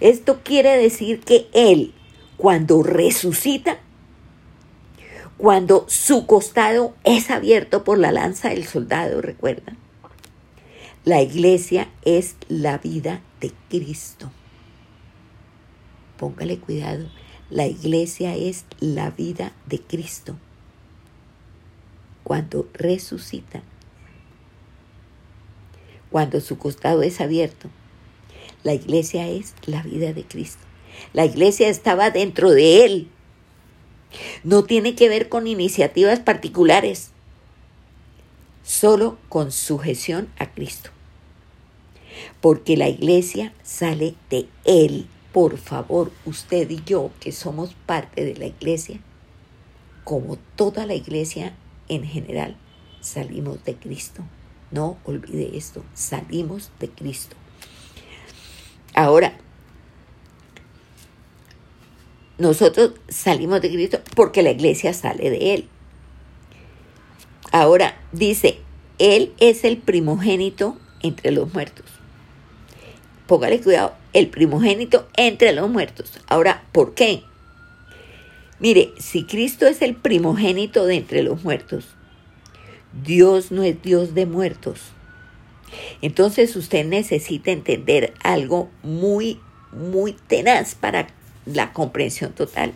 Esto 0.01 0.41
quiere 0.43 0.77
decir 0.79 1.21
que 1.21 1.49
Él, 1.53 1.93
cuando 2.37 2.83
resucita, 2.83 3.79
cuando 5.37 5.85
su 5.89 6.27
costado 6.27 6.95
es 7.05 7.31
abierto 7.31 7.85
por 7.85 7.99
la 7.99 8.13
lanza 8.13 8.51
del 8.51 8.65
soldado, 8.65 9.21
recuerdan, 9.21 9.77
la 11.05 11.23
iglesia 11.23 11.89
es 12.03 12.37
la 12.49 12.79
vida 12.79 13.23
de 13.41 13.53
Cristo. 13.69 14.31
Póngale 16.21 16.59
cuidado, 16.59 17.09
la 17.49 17.67
iglesia 17.67 18.37
es 18.37 18.67
la 18.79 19.11
vida 19.11 19.55
de 19.65 19.81
Cristo. 19.81 20.37
Cuando 22.25 22.69
resucita, 22.75 23.63
cuando 26.11 26.43
su 26.43 26.59
costado 26.59 27.01
es 27.01 27.23
abierto, 27.23 27.71
la 28.65 28.75
iglesia 28.75 29.31
es 29.31 29.55
la 29.65 29.83
vida 29.83 30.13
de 30.13 30.25
Cristo. 30.25 30.61
La 31.15 31.25
iglesia 31.25 31.71
estaba 31.71 32.11
dentro 32.11 32.51
de 32.51 32.85
Él. 32.85 33.09
No 34.45 34.65
tiene 34.65 34.95
que 34.95 35.09
ver 35.09 35.31
con 35.31 35.47
iniciativas 35.47 36.21
particulares, 36.21 37.13
solo 38.63 39.17
con 39.31 39.53
sujeción 39.53 40.29
a 40.39 40.51
Cristo. 40.51 40.91
Porque 42.43 42.77
la 42.77 42.91
iglesia 42.91 43.55
sale 43.63 44.17
de 44.29 44.47
Él. 44.67 45.07
Por 45.33 45.59
favor, 45.59 46.11
usted 46.25 46.69
y 46.71 46.83
yo, 46.85 47.11
que 47.21 47.33
somos 47.33 47.75
parte 47.87 48.25
de 48.25 48.35
la 48.35 48.47
iglesia, 48.47 49.01
como 50.05 50.37
toda 50.57 50.87
la 50.87 50.95
iglesia 50.95 51.55
en 51.89 52.05
general, 52.05 52.57
salimos 53.01 53.65
de 53.65 53.77
Cristo. 53.77 54.23
No 54.71 54.99
olvide 55.05 55.57
esto, 55.57 55.85
salimos 55.95 56.71
de 56.81 56.91
Cristo. 56.91 57.37
Ahora, 58.95 59.37
nosotros 62.39 62.95
salimos 63.09 63.61
de 63.61 63.71
Cristo 63.71 64.01
porque 64.17 64.43
la 64.43 64.51
iglesia 64.51 64.95
sale 64.95 65.31
de 65.31 65.55
Él. 65.55 65.69
Ahora 67.53 68.01
dice, 68.13 68.61
Él 68.99 69.33
es 69.39 69.65
el 69.65 69.79
primogénito 69.79 70.79
entre 71.03 71.31
los 71.33 71.53
muertos. 71.53 71.87
Póngale 73.27 73.61
cuidado, 73.61 73.95
el 74.13 74.29
primogénito 74.29 75.09
entre 75.17 75.53
los 75.53 75.71
muertos. 75.71 76.21
Ahora, 76.29 76.65
¿por 76.73 76.95
qué? 76.95 77.23
Mire, 78.59 78.93
si 78.99 79.25
Cristo 79.25 79.67
es 79.67 79.81
el 79.83 79.95
primogénito 79.95 80.87
de 80.87 80.97
entre 80.97 81.23
los 81.23 81.43
muertos, 81.45 81.89
Dios 83.05 83.51
no 83.53 83.63
es 83.63 83.81
Dios 83.81 84.15
de 84.15 84.27
muertos. 84.27 84.81
Entonces 86.03 86.57
usted 86.57 86.85
necesita 86.85 87.53
entender 87.53 88.15
algo 88.23 88.69
muy, 88.83 89.41
muy 89.73 90.13
tenaz 90.13 90.75
para 90.75 91.09
la 91.47 91.73
comprensión 91.73 92.33
total. 92.33 92.73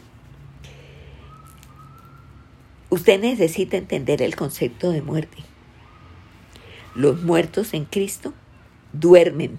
Usted 2.91 3.21
necesita 3.21 3.77
entender 3.77 4.23
el 4.23 4.37
concepto 4.37 4.91
de 4.91 5.03
muerte. 5.03 5.39
Los 6.95 7.23
muertos 7.23 7.75
en 7.75 7.87
Cristo 7.87 8.33
duermen, 8.93 9.59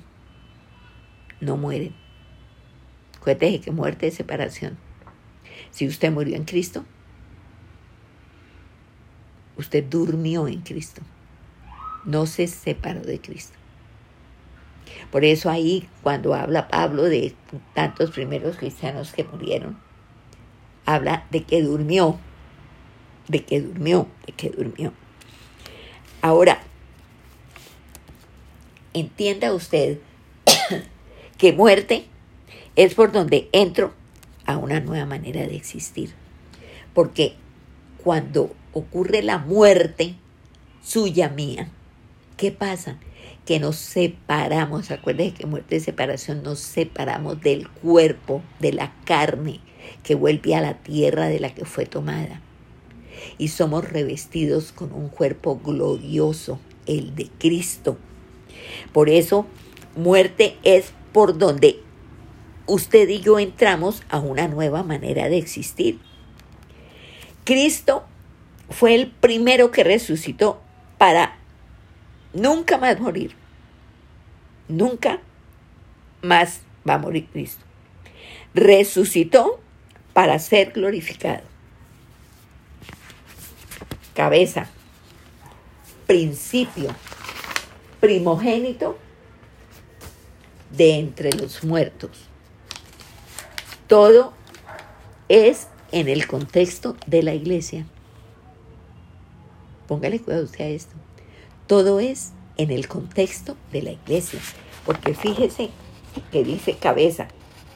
no 1.46 1.58
mueren. 1.58 1.96
Cuéntese 3.22 3.62
que 3.62 3.72
muerte 3.72 4.08
es 4.08 4.16
separación. 4.16 4.78
Si 5.72 5.88
usted 5.88 6.12
murió 6.12 6.36
en 6.36 6.46
Cristo, 6.46 6.86
usted 9.58 9.84
durmió 9.84 10.48
en 10.48 10.62
Cristo 10.62 11.02
no 12.06 12.26
se 12.28 12.48
separó 12.48 13.02
de 13.02 13.20
Cristo. 13.20 13.58
Por 15.12 15.26
eso 15.26 15.50
ahí 15.50 15.90
cuando 16.04 16.34
habla 16.34 16.68
Pablo 16.68 17.04
de 17.04 17.36
tantos 17.74 18.12
primeros 18.12 18.58
cristianos 18.58 19.12
que 19.12 19.24
murieron, 19.24 19.78
habla 20.86 21.26
de 21.32 21.44
que 21.44 21.62
durmió, 21.62 22.20
de 23.28 23.44
que 23.44 23.62
durmió, 23.62 24.08
de 24.26 24.34
que 24.34 24.50
durmió. 24.52 24.94
Ahora, 26.22 26.62
entienda 28.94 29.54
usted 29.54 30.00
que 31.38 31.54
muerte 31.54 32.06
es 32.76 32.94
por 32.94 33.12
donde 33.12 33.50
entro 33.52 33.94
a 34.46 34.58
una 34.58 34.80
nueva 34.80 35.06
manera 35.06 35.42
de 35.48 35.56
existir. 35.56 36.12
Porque 36.94 37.36
cuando 38.04 38.56
ocurre 38.74 39.22
la 39.24 39.38
muerte 39.38 40.16
suya 40.82 41.30
mía, 41.30 41.70
¿Qué 42.38 42.52
pasa? 42.52 42.98
Que 43.46 43.60
nos 43.60 43.78
separamos, 43.78 44.92
acuérdense 44.92 45.36
que 45.36 45.46
muerte 45.46 45.78
y 45.78 45.80
separación 45.80 46.44
nos 46.44 46.60
separamos 46.60 47.42
del 47.42 47.70
cuerpo, 47.70 48.42
de 48.60 48.74
la 48.74 48.94
carne 49.06 49.62
que 50.04 50.16
vuelve 50.16 50.54
a 50.56 50.62
la 50.62 50.74
tierra 50.74 51.28
de 51.28 51.40
la 51.40 51.54
que 51.54 51.64
fue 51.64 51.86
tomada. 51.86 52.42
Y 53.38 53.50
somos 53.50 53.90
revestidos 53.90 54.74
con 54.74 54.92
un 54.92 55.08
cuerpo 55.08 55.62
glorioso, 55.64 56.60
el 56.88 57.16
de 57.16 57.30
Cristo. 57.40 57.98
Por 58.92 59.10
eso, 59.10 59.46
muerte 59.96 60.58
es 60.64 60.92
por 61.16 61.38
donde 61.38 61.80
usted 62.66 63.08
y 63.08 63.22
yo 63.22 63.40
entramos 63.40 64.04
a 64.10 64.20
una 64.20 64.50
nueva 64.50 64.84
manera 64.84 65.30
de 65.30 65.38
existir. 65.38 65.98
Cristo 67.46 68.04
fue 68.70 68.96
el 68.96 69.12
primero 69.12 69.72
que 69.72 69.86
resucitó 69.86 70.62
para 70.98 71.38
nunca 72.34 72.78
más 72.78 73.00
morir. 73.00 73.34
Nunca 74.68 75.22
más 76.22 76.60
va 76.86 76.96
a 76.96 76.98
morir 76.98 77.30
Cristo. 77.32 77.64
Resucitó 78.54 79.62
para 80.12 80.38
ser 80.40 80.74
glorificado. 80.74 81.44
Cabeza, 84.14 84.68
principio, 86.08 86.94
primogénito 88.02 89.05
de 90.78 90.96
entre 90.96 91.32
los 91.32 91.64
muertos. 91.64 92.12
Todo 93.88 94.34
es 95.30 95.68
en 95.92 96.08
el 96.08 96.28
contexto 96.28 96.96
de 97.08 97.24
la 97.24 97.34
iglesia. 97.34 97.86
Póngale 99.88 100.20
cuidado 100.20 100.46
usted 100.46 100.66
a 100.66 100.70
esto. 100.70 100.96
Todo 101.68 102.00
es 102.00 102.32
en 102.58 102.72
el 102.72 102.88
contexto 102.88 103.56
de 103.72 103.82
la 103.82 103.92
iglesia, 103.92 104.40
porque 104.86 105.14
fíjese 105.14 105.70
que 106.32 106.44
dice 106.44 106.76
cabeza, 106.78 107.28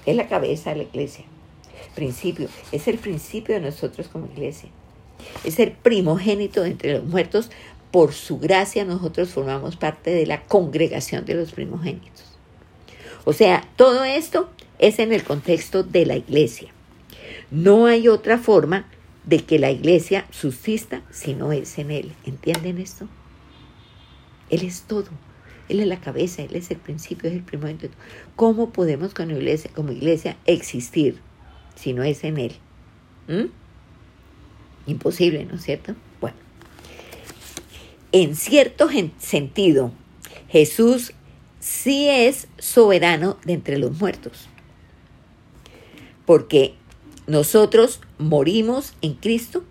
es 0.06 0.16
la 0.16 0.28
cabeza 0.28 0.72
de 0.72 0.78
la 0.78 0.84
iglesia. 0.84 1.26
Principio, 1.96 2.48
es 2.72 2.88
el 2.88 2.98
principio 2.98 3.56
de 3.56 3.62
nosotros 3.62 4.08
como 4.08 4.28
iglesia. 4.28 4.70
Es 5.44 5.60
el 5.60 5.72
primogénito 5.72 6.66
entre 6.66 6.94
los 6.94 7.04
muertos. 7.04 7.50
Por 7.92 8.14
su 8.14 8.38
gracia 8.40 8.86
nosotros 8.86 9.30
formamos 9.30 9.76
parte 9.76 10.12
de 10.12 10.26
la 10.26 10.44
congregación 10.44 11.26
de 11.26 11.34
los 11.34 11.52
primogénitos. 11.52 12.29
O 13.26 13.34
sea, 13.34 13.68
todo 13.76 14.04
esto 14.04 14.50
es 14.80 15.00
en 15.00 15.14
el 15.14 15.24
contexto 15.24 15.84
de 15.84 16.06
la 16.06 16.16
iglesia. 16.16 16.70
No 17.52 17.86
hay 17.86 18.08
otra 18.08 18.38
forma 18.38 18.88
de 19.26 19.40
que 19.40 19.60
la 19.60 19.72
iglesia 19.72 20.26
subsista 20.32 21.02
si 21.12 21.34
no 21.34 21.52
es 21.52 21.78
en 21.78 21.92
él. 21.92 22.14
¿Entienden 22.26 22.78
esto? 22.80 23.08
Él 24.50 24.64
es 24.64 24.82
todo. 24.84 25.10
Él 25.70 25.80
es 25.80 25.88
la 25.88 26.02
cabeza, 26.02 26.42
Él 26.42 26.56
es 26.56 26.72
el 26.72 26.78
principio, 26.78 27.30
es 27.30 27.36
el 27.36 27.44
primero. 27.44 27.78
¿Cómo 28.36 28.72
podemos 28.72 29.14
como 29.14 29.32
iglesia, 29.32 29.70
como 29.76 29.92
iglesia 29.92 30.36
existir 30.46 31.20
si 31.76 31.94
no 31.94 32.04
es 32.04 32.24
en 32.24 32.40
Él? 32.40 32.56
¿Mm? 33.28 33.46
Imposible, 34.88 35.46
¿no 35.46 35.56
es 35.56 35.64
cierto? 35.64 35.96
Bueno, 36.20 36.38
en 38.12 38.36
cierto 38.36 38.90
sentido, 39.20 39.92
Jesús 40.50 41.14
sí 41.70 42.10
es 42.10 42.48
soberano 42.58 43.38
de 43.46 43.54
entre 43.54 43.78
los 43.78 44.00
muertos. 44.00 44.50
Porque 46.26 46.76
nosotros 47.28 48.02
morimos 48.18 48.94
en 49.02 49.14
Cristo 49.14 49.64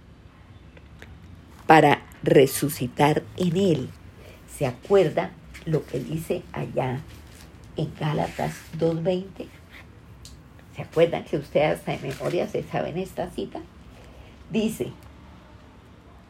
para 1.66 2.02
resucitar 2.22 3.22
en 3.36 3.56
Él 3.56 3.90
¿Se 4.58 4.66
acuerda 4.66 5.30
lo 5.66 5.86
que 5.86 6.00
dice 6.00 6.42
allá 6.52 7.00
en 7.76 7.94
Gálatas 7.94 8.56
2.20? 8.76 9.46
¿Se 10.74 10.82
acuerdan 10.82 11.22
que 11.24 11.36
ustedes 11.36 11.78
hasta 11.78 11.92
de 11.92 12.08
memoria 12.08 12.48
se 12.48 12.64
saben 12.64 12.98
esta 12.98 13.30
cita? 13.30 13.60
Dice, 14.50 14.90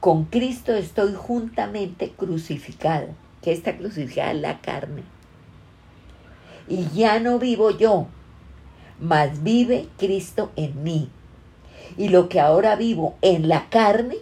con 0.00 0.26
Cristo 0.26 0.74
estoy 0.74 1.14
juntamente 1.14 2.10
crucificado. 2.10 3.08
que 3.40 3.52
está 3.52 3.78
crucificada? 3.78 4.34
La 4.34 4.60
carne. 4.60 5.04
Y 6.68 6.88
ya 6.94 7.18
no 7.20 7.38
vivo 7.38 7.70
yo, 7.70 8.08
mas 9.00 9.42
vive 9.42 9.88
Cristo 9.96 10.50
en 10.56 10.82
mí. 10.82 11.08
Y 11.96 12.08
lo 12.08 12.28
que 12.28 12.40
ahora 12.40 12.76
vivo 12.76 13.16
en 13.22 13.48
la 13.48 13.68
carne, 13.70 14.16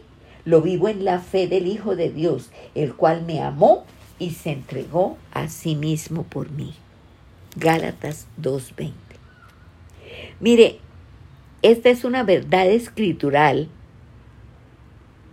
lo 0.45 0.63
vivo 0.63 0.89
en 0.89 1.05
la 1.05 1.19
fe 1.19 1.49
del 1.49 1.67
Hijo 1.67 1.97
de 1.97 2.11
Dios, 2.11 2.51
el 2.75 2.95
cual 2.95 3.25
me 3.25 3.41
amó 3.43 3.85
y 4.19 4.31
se 4.31 4.53
entregó 4.53 5.19
a 5.33 5.49
sí 5.49 5.75
mismo 5.75 6.23
por 6.23 6.51
mí. 6.51 6.75
Gálatas 7.57 8.27
2.20. 8.41 8.93
Mire, 10.41 10.79
esta 11.63 11.89
es 11.89 12.05
una 12.05 12.23
verdad 12.23 12.69
escritural 12.69 13.69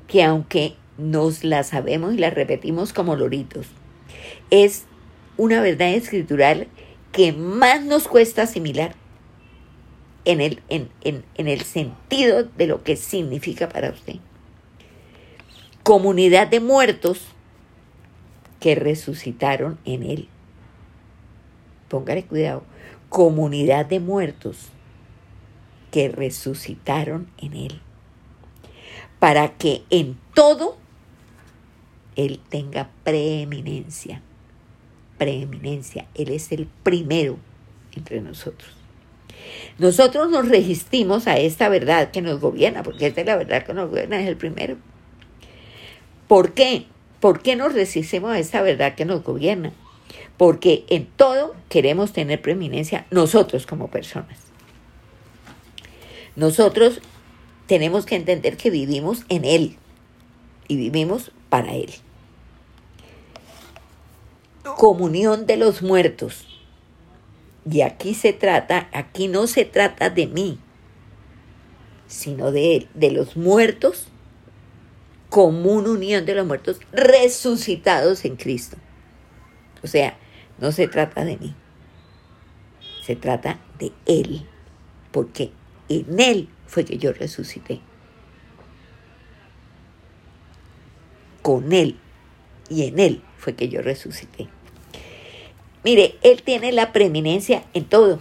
que 0.08 0.24
aunque 0.24 0.76
nos 0.98 1.44
la 1.44 1.64
sabemos 1.64 2.14
y 2.14 2.18
la 2.18 2.30
repetimos 2.30 2.94
como 2.94 3.16
loritos, 3.16 3.68
es 4.50 4.86
una 5.38 5.62
verdad 5.62 5.90
escritural 5.90 6.68
que 7.14 7.32
más 7.32 7.86
nos 7.86 8.10
cuesta 8.10 8.42
asimilar 8.42 8.96
en 10.26 10.42
el, 10.42 10.62
en, 10.68 10.90
en 11.02 11.48
el 11.48 11.62
sentido 11.62 12.44
de 12.44 12.68
lo 12.68 12.84
que 12.84 12.98
significa 12.98 13.70
para 13.70 13.92
usted. 13.92 14.16
Comunidad 15.84 16.48
de 16.48 16.60
muertos 16.60 17.22
que 18.60 18.76
resucitaron 18.76 19.78
en 19.86 20.04
él. 20.04 20.28
Póngale 21.88 22.26
cuidado. 22.26 22.64
Comunidad 23.10 23.86
de 23.86 24.00
muertos 24.00 24.70
que 25.92 26.10
resucitaron 26.10 27.30
en 27.38 27.54
él. 27.54 27.82
Para 29.20 29.50
que 29.58 29.84
en 29.92 30.18
todo 30.34 30.78
él 32.16 32.40
tenga 32.50 32.90
preeminencia. 33.04 34.22
Preeminencia. 35.18 36.06
Él 36.16 36.30
es 36.30 36.52
el 36.52 36.68
primero 36.84 37.38
entre 37.96 38.22
nosotros. 38.22 38.72
Nosotros 39.78 40.30
nos 40.30 40.48
resistimos 40.48 41.28
a 41.28 41.38
esta 41.38 41.70
verdad 41.70 42.12
que 42.12 42.22
nos 42.22 42.40
gobierna, 42.40 42.84
porque 42.84 43.08
esta 43.08 43.22
es 43.22 43.28
la 43.28 43.36
verdad 43.36 43.66
que 43.66 43.74
nos 43.74 43.90
gobierna, 43.90 44.22
es 44.22 44.28
el 44.28 44.38
primero. 44.38 44.78
¿Por 46.28 46.54
qué? 46.54 46.86
¿Por 47.20 47.42
qué 47.42 47.56
nos 47.56 47.74
resistimos 47.74 48.32
a 48.32 48.40
esta 48.40 48.62
verdad 48.62 48.96
que 48.96 49.06
nos 49.06 49.24
gobierna? 49.24 49.72
Porque 50.38 50.86
en 50.90 51.06
todo 51.06 51.56
queremos 51.70 52.14
tener 52.14 52.42
preeminencia 52.42 53.06
nosotros 53.12 53.66
como 53.66 53.90
personas. 53.90 54.40
Nosotros 56.36 57.02
tenemos 57.68 58.06
que 58.06 58.16
entender 58.16 58.58
que 58.58 58.70
vivimos 58.70 59.24
en 59.30 59.46
Él 59.46 59.78
y 60.68 60.76
vivimos 60.76 61.32
para 61.50 61.76
Él. 61.76 61.92
Comunión 64.64 65.46
de 65.46 65.58
los 65.58 65.82
muertos. 65.82 66.48
Y 67.70 67.82
aquí 67.82 68.14
se 68.14 68.34
trata, 68.34 68.90
aquí 68.92 69.28
no 69.28 69.48
se 69.48 69.66
trata 69.66 70.10
de 70.10 70.28
mí, 70.28 70.60
sino 72.08 72.52
de 72.52 72.76
Él, 72.76 72.90
de 72.94 73.12
los 73.12 73.38
muertos, 73.38 74.08
común 75.30 75.88
unión 75.88 76.26
de 76.26 76.36
los 76.36 76.46
muertos 76.46 76.80
resucitados 76.92 78.26
en 78.26 78.36
Cristo. 78.36 78.78
O 79.82 79.88
sea, 79.88 80.18
no 80.60 80.72
se 80.72 80.88
trata 80.88 81.26
de 81.26 81.38
mí, 81.38 81.56
se 83.04 83.16
trata 83.16 83.60
de 83.80 83.92
Él, 84.06 84.48
porque 85.12 85.52
en 85.90 86.20
Él 86.20 86.50
fue 86.68 86.86
que 86.86 86.98
yo 86.98 87.14
resucité. 87.14 87.82
Con 91.42 91.74
Él 91.74 92.00
y 92.70 92.88
en 92.88 93.00
Él 93.00 93.22
fue 93.44 93.56
que 93.56 93.68
yo 93.68 93.82
resucité. 93.82 94.48
Mire, 95.84 96.16
Él 96.22 96.42
tiene 96.44 96.72
la 96.72 96.94
preeminencia 96.94 97.66
en 97.74 97.84
todo, 97.84 98.20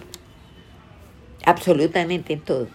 absolutamente 1.47 2.33
en 2.33 2.41
todo, 2.41 2.67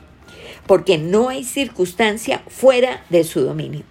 porque 0.65 0.97
no 0.97 1.27
hay 1.27 1.43
circunstancia 1.43 2.41
fuera 2.47 3.03
de 3.09 3.25
su 3.25 3.41
dominio. 3.41 3.83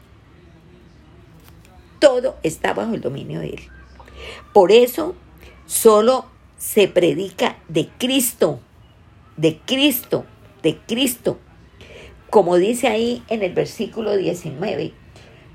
Todo 1.98 2.36
está 2.42 2.72
bajo 2.72 2.94
el 2.94 3.02
dominio 3.02 3.40
de 3.40 3.50
Él. 3.50 3.60
Por 4.54 4.72
eso 4.72 5.14
solo 5.66 6.24
se 6.56 6.88
predica 6.88 7.58
de 7.68 7.88
Cristo, 7.98 8.60
de 9.36 9.58
Cristo, 9.58 10.24
de 10.62 10.78
Cristo. 10.78 11.38
Como 12.30 12.56
dice 12.56 12.88
ahí 12.88 13.22
en 13.28 13.42
el 13.42 13.52
versículo 13.52 14.16
19, 14.16 14.92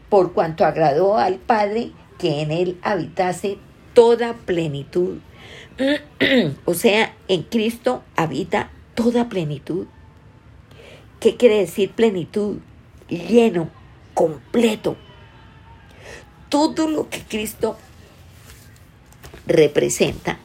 por 0.10 0.34
cuanto 0.34 0.66
agradó 0.66 1.18
al 1.18 1.38
Padre 1.38 1.92
que 2.22 2.42
en 2.42 2.52
Él 2.52 2.78
habitase 2.84 3.58
toda 3.94 4.34
plenitud 4.34 5.18
o 6.66 6.74
sea, 6.74 7.16
en 7.28 7.44
Cristo 7.44 8.04
habita 8.16 8.70
toda 8.96 9.30
plenitud. 9.30 9.88
¿Qué 11.20 11.38
quiere 11.38 11.60
decir 11.60 11.92
plenitud? 11.92 12.58
Lleno, 13.10 13.70
completo. 14.14 14.98
Todo 16.50 16.90
lo 16.90 17.10
que 17.10 17.22
Cristo 17.22 17.78
representa, 19.48 20.38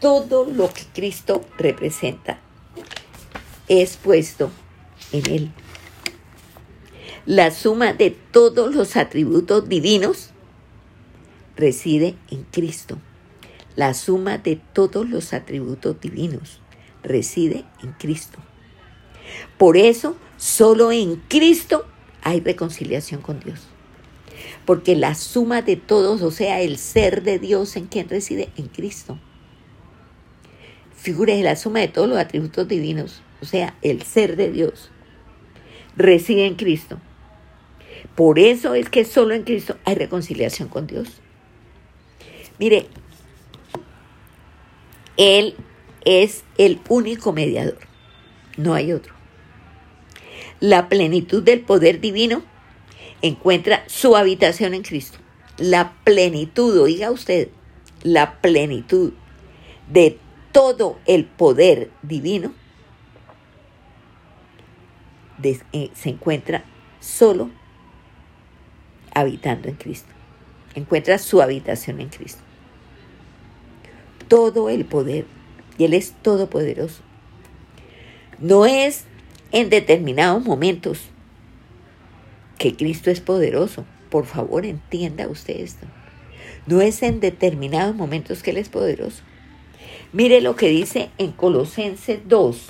todo 0.00 0.44
lo 0.44 0.72
que 0.72 0.82
Cristo 0.92 1.42
representa 1.56 2.38
es 3.68 3.96
puesto 3.96 4.50
en 5.12 5.30
Él. 5.30 5.52
La 7.26 7.50
suma 7.50 7.92
de 7.92 8.12
todos 8.12 8.72
los 8.72 8.94
atributos 8.94 9.68
divinos 9.68 10.30
reside 11.56 12.14
en 12.30 12.44
Cristo. 12.44 12.98
La 13.74 13.94
suma 13.94 14.38
de 14.38 14.60
todos 14.72 15.10
los 15.10 15.32
atributos 15.32 16.00
divinos 16.00 16.60
reside 17.02 17.64
en 17.82 17.90
Cristo. 17.94 18.38
Por 19.58 19.76
eso, 19.76 20.16
solo 20.36 20.92
en 20.92 21.16
Cristo 21.16 21.84
hay 22.22 22.38
reconciliación 22.38 23.22
con 23.22 23.40
Dios. 23.40 23.66
Porque 24.64 24.94
la 24.94 25.16
suma 25.16 25.62
de 25.62 25.74
todos, 25.74 26.22
o 26.22 26.30
sea, 26.30 26.60
el 26.60 26.78
ser 26.78 27.24
de 27.24 27.40
Dios 27.40 27.74
en 27.74 27.86
quien 27.86 28.08
reside 28.08 28.50
en 28.56 28.68
Cristo. 28.68 29.18
Figura 30.94 31.34
de 31.34 31.42
la 31.42 31.56
suma 31.56 31.80
de 31.80 31.88
todos 31.88 32.08
los 32.08 32.18
atributos 32.18 32.68
divinos, 32.68 33.20
o 33.42 33.46
sea, 33.46 33.76
el 33.82 34.02
ser 34.02 34.36
de 34.36 34.52
Dios, 34.52 34.92
reside 35.96 36.46
en 36.46 36.54
Cristo. 36.54 37.00
Por 38.16 38.38
eso 38.38 38.74
es 38.74 38.88
que 38.88 39.04
solo 39.04 39.34
en 39.34 39.42
Cristo 39.42 39.76
hay 39.84 39.94
reconciliación 39.94 40.68
con 40.68 40.86
Dios. 40.86 41.20
Mire, 42.58 42.86
Él 45.18 45.54
es 46.04 46.44
el 46.56 46.80
único 46.88 47.32
mediador, 47.32 47.78
no 48.56 48.72
hay 48.72 48.92
otro. 48.92 49.14
La 50.60 50.88
plenitud 50.88 51.42
del 51.42 51.60
poder 51.60 52.00
divino 52.00 52.42
encuentra 53.20 53.84
su 53.86 54.16
habitación 54.16 54.72
en 54.72 54.82
Cristo. 54.82 55.18
La 55.58 55.92
plenitud, 56.04 56.78
oiga 56.80 57.10
usted, 57.10 57.50
la 58.02 58.40
plenitud 58.40 59.12
de 59.90 60.18
todo 60.52 60.98
el 61.04 61.26
poder 61.26 61.90
divino 62.02 62.54
eh, 65.42 65.90
se 65.94 66.08
encuentra 66.08 66.64
solo 66.98 67.50
habitando 69.20 69.68
en 69.68 69.74
Cristo. 69.74 70.08
Encuentra 70.74 71.18
su 71.18 71.40
habitación 71.42 72.00
en 72.00 72.08
Cristo 72.08 72.40
todo 74.28 74.68
el 74.68 74.84
poder 74.84 75.26
y 75.78 75.84
Él 75.84 75.94
es 75.94 76.12
todopoderoso. 76.22 77.02
No 78.38 78.66
es 78.66 79.04
en 79.52 79.70
determinados 79.70 80.44
momentos 80.44 81.00
que 82.58 82.76
Cristo 82.76 83.10
es 83.10 83.20
poderoso. 83.20 83.84
Por 84.10 84.26
favor, 84.26 84.64
entienda 84.64 85.28
usted 85.28 85.56
esto. 85.60 85.86
No 86.66 86.80
es 86.80 87.02
en 87.02 87.20
determinados 87.20 87.94
momentos 87.94 88.42
que 88.42 88.50
Él 88.50 88.56
es 88.56 88.68
poderoso. 88.68 89.22
Mire 90.12 90.40
lo 90.40 90.56
que 90.56 90.68
dice 90.68 91.10
en 91.18 91.32
Colosenses 91.32 92.20
2, 92.26 92.68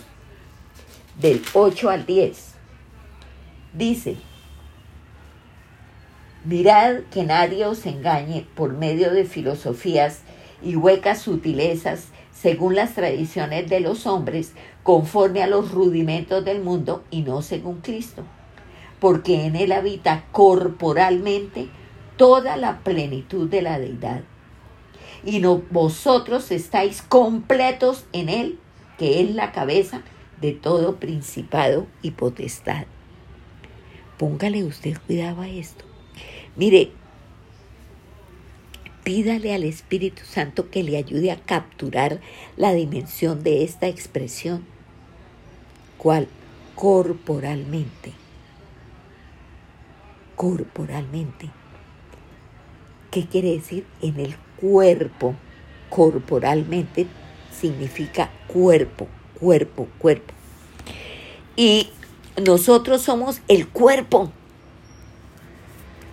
del 1.21 1.43
8 1.53 1.91
al 1.91 2.07
10. 2.07 2.55
Dice, 3.75 4.17
mirad 6.47 7.01
que 7.11 7.25
nadie 7.25 7.67
os 7.67 7.85
engañe 7.87 8.47
por 8.55 8.73
medio 8.73 9.13
de 9.13 9.25
filosofías 9.25 10.21
y 10.63 10.77
huecas 10.77 11.21
sutilezas 11.21 12.07
según 12.33 12.77
las 12.77 12.95
tradiciones 12.95 13.69
de 13.69 13.81
los 13.81 14.07
hombres, 14.07 14.53
conforme 14.83 15.43
a 15.43 15.49
los 15.49 15.73
rudimentos 15.73 16.45
del 16.45 16.63
mundo 16.63 17.03
y 17.11 17.23
no 17.23 17.43
según 17.43 17.81
Cristo, 17.81 18.23
porque 19.01 19.47
en 19.47 19.57
Él 19.57 19.73
habita 19.73 20.25
corporalmente 20.31 21.69
toda 22.17 22.57
la 22.57 22.79
plenitud 22.81 23.49
de 23.49 23.63
la 23.63 23.81
deidad. 23.81 24.23
Y 25.25 25.41
no, 25.41 25.63
vosotros 25.71 26.53
estáis 26.53 27.03
completos 27.03 28.05
en 28.13 28.29
Él, 28.29 28.61
que 28.99 29.21
es 29.21 29.35
la 29.35 29.51
cabeza 29.51 30.03
de 30.41 30.53
todo 30.53 30.97
principado 30.97 31.87
y 32.03 32.13
potestad. 32.13 32.85
Póngale 34.19 34.63
usted 34.63 34.97
cuidado 35.07 35.43
a 35.43 35.49
esto. 35.49 35.96
Mire, 36.57 36.91
pídale 39.05 39.55
al 39.55 39.65
Espíritu 39.65 40.23
Santo 40.25 40.71
que 40.71 40.83
le 40.83 40.97
ayude 40.97 41.31
a 41.31 41.37
capturar 41.37 42.21
la 42.57 42.73
dimensión 42.73 43.43
de 43.43 43.63
esta 43.63 43.87
expresión. 43.89 44.65
¿Cuál? 45.99 46.29
Corporalmente. 46.75 48.13
corporalmente. 50.37 51.51
¿Qué 53.11 53.27
quiere 53.27 53.53
decir? 53.53 53.87
En 54.03 54.21
el 54.21 54.37
cuerpo, 54.61 55.35
corporalmente 55.89 57.07
significa 57.51 58.31
cuerpo, 58.47 59.09
cuerpo, 59.41 59.89
cuerpo. 59.99 60.35
Y 61.57 61.89
nosotros 62.45 63.01
somos 63.01 63.41
el 63.49 63.67
cuerpo, 63.67 64.31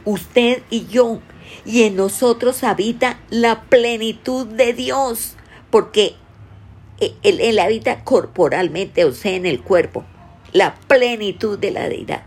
usted 0.05 0.63
y 0.69 0.85
yo, 0.87 1.19
y 1.65 1.83
en 1.83 1.95
nosotros 1.95 2.63
habita 2.63 3.19
la 3.29 3.63
plenitud 3.63 4.47
de 4.47 4.73
Dios, 4.73 5.35
porque 5.69 6.15
él, 6.99 7.39
él, 7.39 7.59
habita 7.59 8.03
corporalmente, 8.03 9.05
o 9.05 9.13
sea, 9.13 9.33
en 9.33 9.45
el 9.45 9.61
cuerpo, 9.61 10.05
la 10.51 10.75
plenitud 10.87 11.59
de 11.59 11.71
la 11.71 11.89
deidad. 11.89 12.23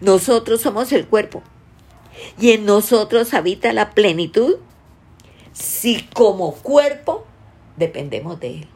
Nosotros 0.00 0.60
somos 0.60 0.92
el 0.92 1.06
cuerpo, 1.06 1.42
y 2.38 2.52
en 2.52 2.64
nosotros 2.64 3.34
habita 3.34 3.72
la 3.72 3.90
plenitud 3.90 4.56
si 5.52 6.02
como 6.02 6.54
cuerpo 6.54 7.26
dependemos 7.76 8.40
de 8.40 8.48
Él. 8.48 8.68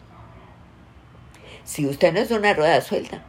Si 1.64 1.86
usted 1.86 2.12
no 2.12 2.20
es 2.20 2.30
una 2.30 2.54
rueda 2.54 2.80
suelta, 2.80 3.22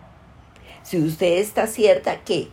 si 0.84 0.98
usted 0.98 1.38
está 1.38 1.68
cierta 1.68 2.22
que 2.22 2.50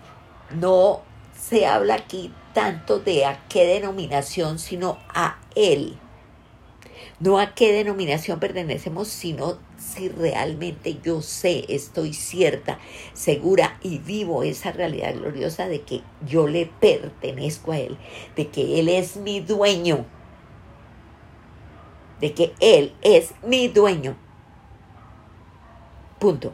no 0.51 1.03
se 1.49 1.67
habla 1.67 1.95
aquí 1.95 2.33
tanto 2.53 2.99
de 2.99 3.25
a 3.25 3.47
qué 3.49 3.65
denominación, 3.65 4.59
sino 4.59 4.99
a 5.15 5.39
Él. 5.55 5.97
No 7.21 7.39
a 7.39 7.55
qué 7.55 7.73
denominación 7.73 8.39
pertenecemos, 8.39 9.09
sino 9.09 9.59
si 9.77 10.09
realmente 10.09 10.99
yo 11.03 11.23
sé, 11.23 11.65
estoy 11.69 12.13
cierta, 12.13 12.79
segura 13.13 13.79
y 13.83 13.99
vivo 13.99 14.43
esa 14.43 14.73
realidad 14.73 15.15
gloriosa 15.15 15.67
de 15.69 15.83
que 15.83 16.03
yo 16.27 16.47
le 16.47 16.67
pertenezco 16.67 17.73
a 17.73 17.79
Él, 17.79 17.99
de 18.37 18.49
que 18.49 18.79
Él 18.79 18.89
es 18.89 19.17
mi 19.17 19.41
dueño, 19.41 20.05
de 22.21 22.35
que 22.35 22.53
Él 22.61 22.95
es 23.03 23.33
mi 23.43 23.69
dueño. 23.69 24.17
Punto. 26.19 26.53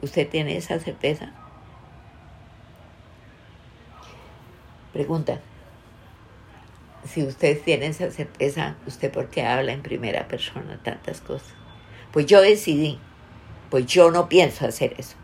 ¿Usted 0.00 0.28
tiene 0.28 0.56
esa 0.56 0.78
certeza? 0.78 1.32
Pregunta. 4.98 5.38
Si 7.04 7.24
usted 7.24 7.62
tiene 7.62 7.86
esa 7.86 8.10
certeza, 8.10 8.74
¿usted 8.84 9.12
por 9.12 9.28
qué 9.28 9.46
habla 9.46 9.70
en 9.70 9.80
primera 9.80 10.26
persona 10.26 10.80
tantas 10.82 11.20
cosas? 11.20 11.54
Pues 12.10 12.26
yo 12.26 12.40
decidí, 12.40 12.98
pues 13.70 13.86
yo 13.86 14.10
no 14.10 14.28
pienso 14.28 14.66
hacer 14.66 14.96
eso, 14.98 15.14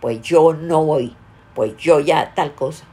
pues 0.00 0.22
yo 0.22 0.54
no 0.54 0.82
voy, 0.82 1.14
pues 1.54 1.76
yo 1.76 2.00
ya 2.00 2.32
tal 2.32 2.54
cosa. 2.54 2.86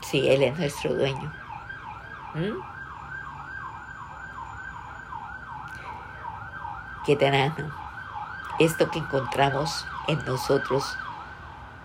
Si 0.00 0.28
Él 0.28 0.42
es 0.42 0.58
nuestro 0.58 0.94
dueño. 0.94 1.32
¿Mm? 2.34 2.58
Qué 7.06 7.14
tenaz, 7.14 7.54
esto 8.58 8.90
que 8.90 8.98
encontramos 8.98 9.86
en 10.08 10.24
nosotros 10.24 10.98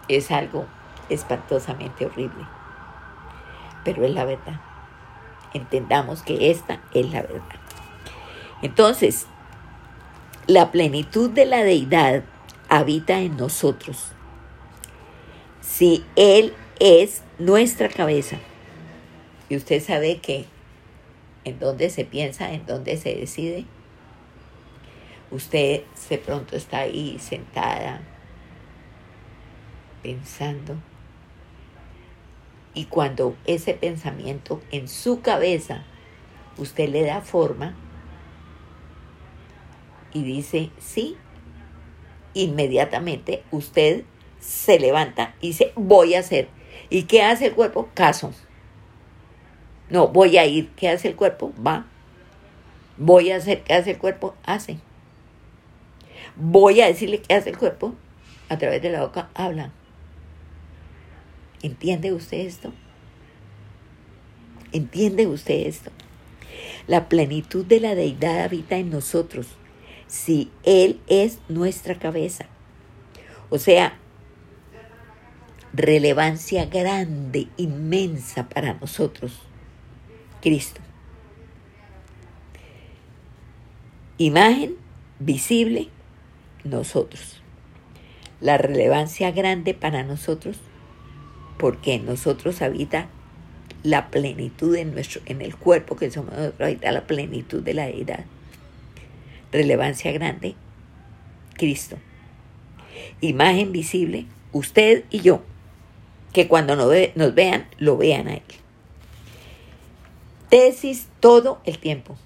es 0.07 0.31
algo 0.31 0.65
espantosamente 1.09 2.05
horrible, 2.05 2.45
pero 3.83 4.05
es 4.05 4.13
la 4.13 4.25
verdad. 4.25 4.59
Entendamos 5.53 6.23
que 6.23 6.51
esta 6.51 6.81
es 6.93 7.11
la 7.11 7.21
verdad. 7.21 7.59
Entonces, 8.61 9.27
la 10.45 10.71
plenitud 10.71 11.29
de 11.29 11.45
la 11.45 11.63
deidad 11.63 12.23
habita 12.69 13.19
en 13.19 13.37
nosotros. 13.37 14.11
Si 15.61 16.05
Él 16.15 16.53
es 16.79 17.23
nuestra 17.39 17.89
cabeza, 17.89 18.37
y 19.49 19.55
usted 19.55 19.81
sabe 19.81 20.19
que 20.19 20.45
en 21.45 21.59
dónde 21.59 21.89
se 21.89 22.03
piensa, 22.03 22.51
en 22.51 22.65
dónde 22.65 22.97
se 22.97 23.15
decide, 23.15 23.65
Usted 25.29 25.83
de 26.09 26.17
pronto 26.19 26.55
está 26.55 26.79
ahí 26.79 27.19
sentada 27.19 28.01
pensando 30.01 30.77
y 32.77 32.85
cuando 32.85 33.35
ese 33.45 33.73
pensamiento 33.73 34.61
en 34.71 34.87
su 34.87 35.21
cabeza 35.21 35.83
usted 36.57 36.89
le 36.89 37.03
da 37.03 37.21
forma 37.21 37.75
y 40.13 40.23
dice 40.23 40.71
sí, 40.79 41.17
inmediatamente 42.33 43.43
usted 43.51 44.03
se 44.39 44.79
levanta 44.79 45.35
y 45.41 45.47
dice 45.47 45.73
voy 45.75 46.15
a 46.15 46.19
hacer. 46.19 46.49
¿Y 46.89 47.03
qué 47.03 47.23
hace 47.23 47.47
el 47.47 47.53
cuerpo? 47.53 47.89
Caso. 47.93 48.31
No, 49.89 50.07
voy 50.09 50.37
a 50.37 50.45
ir. 50.45 50.69
¿Qué 50.75 50.89
hace 50.89 51.07
el 51.09 51.15
cuerpo? 51.15 51.53
Va. 51.55 51.85
Voy 52.97 53.31
a 53.31 53.37
hacer. 53.37 53.63
¿Qué 53.63 53.73
hace 53.73 53.91
el 53.91 53.97
cuerpo? 53.97 54.35
Hace 54.45 54.77
voy 56.37 56.81
a 56.81 56.87
decirle 56.87 57.21
qué 57.21 57.33
hace 57.33 57.49
el 57.49 57.57
cuerpo, 57.57 57.95
a 58.49 58.57
través 58.57 58.81
de 58.81 58.89
la 58.89 59.01
boca 59.01 59.29
habla. 59.33 59.71
¿Entiende 61.61 62.13
usted 62.13 62.39
esto? 62.39 62.71
¿Entiende 64.71 65.27
usted 65.27 65.67
esto? 65.67 65.91
La 66.87 67.09
plenitud 67.09 67.65
de 67.65 67.79
la 67.79 67.95
deidad 67.95 68.43
habita 68.43 68.77
en 68.77 68.89
nosotros 68.89 69.47
si 70.07 70.51
Él 70.63 70.99
es 71.07 71.39
nuestra 71.49 71.95
cabeza. 71.95 72.45
O 73.49 73.59
sea, 73.59 73.97
relevancia 75.73 76.65
grande, 76.65 77.47
inmensa 77.57 78.49
para 78.49 78.73
nosotros, 78.75 79.33
Cristo. 80.41 80.81
Imagen 84.17 84.75
visible 85.19 85.89
nosotros. 86.63 87.41
La 88.41 88.57
relevancia 88.57 89.31
grande 89.31 89.73
para 89.73 90.03
nosotros 90.03 90.57
porque 91.57 91.95
en 91.95 92.05
nosotros 92.05 92.61
habita 92.61 93.09
la 93.83 94.09
plenitud 94.09 94.75
en, 94.75 94.93
nuestro, 94.93 95.21
en 95.25 95.41
el 95.41 95.55
cuerpo 95.55 95.95
que 95.95 96.11
somos 96.11 96.31
nosotros, 96.31 96.61
habita 96.61 96.91
la 96.91 97.07
plenitud 97.07 97.61
de 97.61 97.73
la 97.73 97.85
deidad. 97.85 98.25
Relevancia 99.51 100.11
grande, 100.11 100.55
Cristo. 101.53 101.97
Imagen 103.21 103.71
visible, 103.71 104.25
usted 104.51 105.05
y 105.09 105.21
yo, 105.21 105.41
que 106.33 106.47
cuando 106.47 106.75
nos, 106.75 106.89
vean, 107.33 107.67
lo 107.77 107.97
vean 107.97 108.27
a 108.27 108.33
Él. 108.35 108.43
Tesis 110.49 111.07
todo 111.19 111.61
el 111.65 111.77
tiempo. 111.77 112.17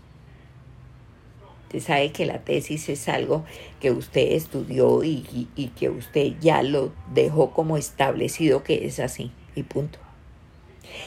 Usted 1.72 1.88
sabe 1.88 2.12
que 2.12 2.26
la 2.26 2.40
tesis 2.40 2.90
es 2.90 3.08
algo 3.08 3.46
que 3.80 3.92
usted 3.92 4.34
estudió 4.34 5.06
y, 5.06 5.72
que 5.80 5.90
usted 5.90 6.34
ya 6.42 6.64
lo 6.64 6.92
dejó 7.14 7.52
como 7.52 7.78
establecido 7.78 8.62
que 8.62 8.86
es 8.88 9.00
así 9.00 9.32
y 9.56 9.64
punto. 9.64 9.98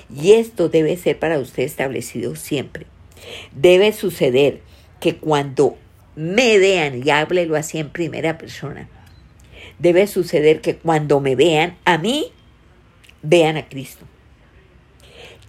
Y 0.09 0.33
esto 0.33 0.71
debe 0.71 0.97
ser 0.97 1.19
para 1.19 1.39
usted 1.39 1.65
establecido 1.65 2.35
siempre. 2.35 2.87
Debe 3.55 3.93
suceder 3.93 4.63
que 5.01 5.17
cuando 5.17 5.77
me 6.17 6.57
vean, 6.57 7.07
y 7.07 7.11
háblelo 7.11 7.57
así 7.57 7.77
en 7.77 7.91
primera 7.91 8.39
persona, 8.39 8.89
debe 9.79 10.07
suceder 10.07 10.63
que 10.63 10.77
cuando 10.77 11.21
me 11.21 11.37
vean 11.37 11.77
a 11.85 11.99
mí, 11.99 12.33
vean 13.21 13.59
a 13.59 13.69
Cristo. 13.69 14.07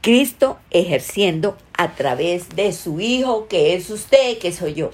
Cristo 0.02 0.60
ejerciendo 0.72 1.58
a 1.72 1.96
través 1.96 2.50
de 2.50 2.74
su 2.74 3.00
Hijo, 3.00 3.48
que 3.48 3.76
es 3.76 3.90
usted, 3.90 4.40
que 4.40 4.52
soy 4.52 4.74
yo 4.74 4.92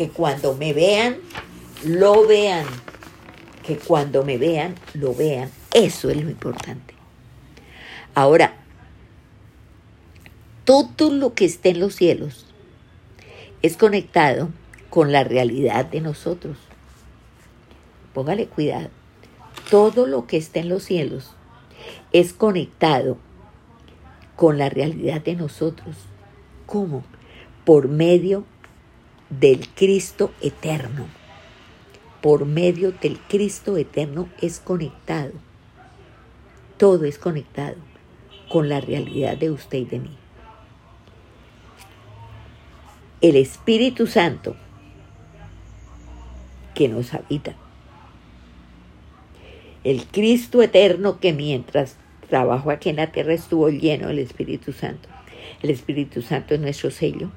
que 0.00 0.08
cuando 0.08 0.54
me 0.54 0.72
vean, 0.72 1.18
lo 1.84 2.26
vean. 2.26 2.64
Que 3.62 3.76
cuando 3.76 4.24
me 4.24 4.38
vean, 4.38 4.74
lo 4.94 5.14
vean. 5.14 5.50
Eso 5.74 6.08
es 6.08 6.16
lo 6.16 6.30
importante. 6.30 6.94
Ahora, 8.14 8.54
todo 10.64 11.12
lo 11.12 11.34
que 11.34 11.44
esté 11.44 11.68
en 11.68 11.80
los 11.80 11.96
cielos 11.96 12.46
es 13.60 13.76
conectado 13.76 14.48
con 14.88 15.12
la 15.12 15.22
realidad 15.22 15.84
de 15.84 16.00
nosotros. 16.00 16.56
Póngale 18.14 18.46
cuidado. 18.46 18.88
Todo 19.68 20.06
lo 20.06 20.26
que 20.26 20.38
está 20.38 20.60
en 20.60 20.70
los 20.70 20.82
cielos 20.82 21.32
es 22.10 22.32
conectado 22.32 23.18
con 24.34 24.56
la 24.56 24.70
realidad 24.70 25.20
de 25.20 25.36
nosotros. 25.36 25.94
¿Cómo? 26.64 27.04
Por 27.66 27.88
medio 27.88 28.46
del 29.30 29.68
Cristo 29.68 30.32
eterno. 30.40 31.06
Por 32.20 32.44
medio 32.44 32.92
del 32.92 33.18
Cristo 33.18 33.76
eterno 33.76 34.28
es 34.42 34.60
conectado. 34.60 35.32
Todo 36.76 37.04
es 37.04 37.18
conectado 37.18 37.76
con 38.48 38.68
la 38.68 38.80
realidad 38.80 39.36
de 39.38 39.50
usted 39.50 39.78
y 39.78 39.84
de 39.84 39.98
mí. 40.00 40.16
El 43.20 43.36
Espíritu 43.36 44.06
Santo 44.06 44.56
que 46.74 46.88
nos 46.88 47.12
habita 47.12 47.54
El 49.84 50.06
Cristo 50.06 50.62
eterno 50.62 51.20
que 51.20 51.32
mientras 51.32 51.96
trabajó 52.28 52.70
aquí 52.70 52.88
en 52.88 52.96
la 52.96 53.12
tierra 53.12 53.34
estuvo 53.34 53.68
lleno 53.68 54.08
del 54.08 54.20
Espíritu 54.20 54.72
Santo. 54.72 55.08
El 55.62 55.70
Espíritu 55.70 56.22
Santo 56.22 56.54
es 56.54 56.60
nuestro 56.60 56.90
sello, 56.90 57.30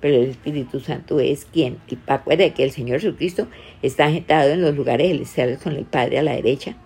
pero 0.00 0.16
el 0.16 0.30
Espíritu 0.30 0.80
Santo 0.80 1.20
es 1.20 1.46
quien. 1.46 1.78
Y 1.88 1.98
acuérdate 2.06 2.52
que 2.52 2.64
el 2.64 2.70
Señor 2.70 3.00
Jesucristo 3.00 3.46
está 3.82 4.06
agitado 4.06 4.50
en 4.50 4.62
los 4.62 4.74
lugares 4.74 5.08
celestiales 5.08 5.58
con 5.58 5.74
el 5.76 5.84
Padre 5.84 6.18
a 6.18 6.22
la 6.22 6.32
derecha, 6.32 6.76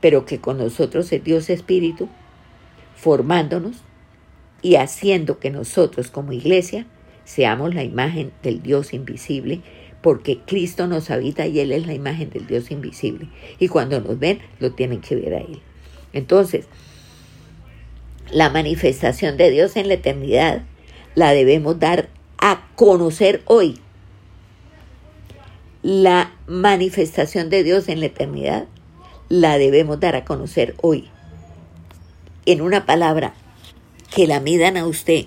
pero 0.00 0.24
que 0.24 0.40
con 0.40 0.58
nosotros 0.58 1.12
es 1.12 1.22
Dios 1.22 1.50
Espíritu, 1.50 2.08
formándonos 2.96 3.82
y 4.62 4.76
haciendo 4.76 5.38
que 5.38 5.50
nosotros 5.50 6.10
como 6.10 6.32
iglesia 6.32 6.86
seamos 7.24 7.74
la 7.74 7.84
imagen 7.84 8.32
del 8.42 8.62
Dios 8.62 8.92
invisible, 8.94 9.60
porque 10.00 10.38
Cristo 10.44 10.86
nos 10.86 11.10
habita 11.10 11.46
y 11.46 11.60
Él 11.60 11.72
es 11.72 11.86
la 11.86 11.94
imagen 11.94 12.30
del 12.30 12.46
Dios 12.46 12.70
invisible. 12.70 13.28
Y 13.58 13.68
cuando 13.68 14.00
nos 14.00 14.18
ven, 14.18 14.40
lo 14.58 14.72
tienen 14.72 15.00
que 15.00 15.16
ver 15.16 15.34
a 15.34 15.38
Él. 15.38 15.60
Entonces, 16.12 16.66
la 18.30 18.50
manifestación 18.50 19.36
de 19.36 19.50
Dios 19.50 19.76
en 19.76 19.88
la 19.88 19.94
eternidad 19.94 20.62
la 21.14 21.32
debemos 21.32 21.78
dar 21.78 22.08
a 22.42 22.60
conocer 22.74 23.40
hoy. 23.46 23.78
La 25.82 26.32
manifestación 26.48 27.48
de 27.50 27.62
Dios 27.62 27.88
en 27.88 28.00
la 28.00 28.06
eternidad 28.06 28.66
la 29.28 29.56
debemos 29.58 30.00
dar 30.00 30.16
a 30.16 30.24
conocer 30.24 30.74
hoy. 30.82 31.08
En 32.44 32.60
una 32.60 32.84
palabra, 32.84 33.32
que 34.12 34.26
la 34.26 34.40
midan 34.40 34.76
a 34.76 34.86
usted, 34.86 35.26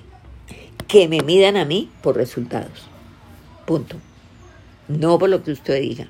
que 0.90 1.08
me 1.08 1.22
midan 1.22 1.56
a 1.56 1.64
mí 1.64 1.90
por 2.04 2.18
resultados. 2.18 2.88
Punto. 3.66 3.96
No 4.90 5.18
por 5.18 5.30
lo 5.30 5.42
que 5.42 5.54
usted 5.54 5.82
diga, 5.82 6.08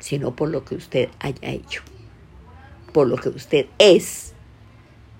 sino 0.00 0.34
por 0.34 0.48
lo 0.50 0.64
que 0.64 0.74
usted 0.74 1.08
haya 1.20 1.50
hecho, 1.50 1.82
por 2.92 3.06
lo 3.06 3.16
que 3.16 3.28
usted 3.28 3.66
es, 3.78 4.34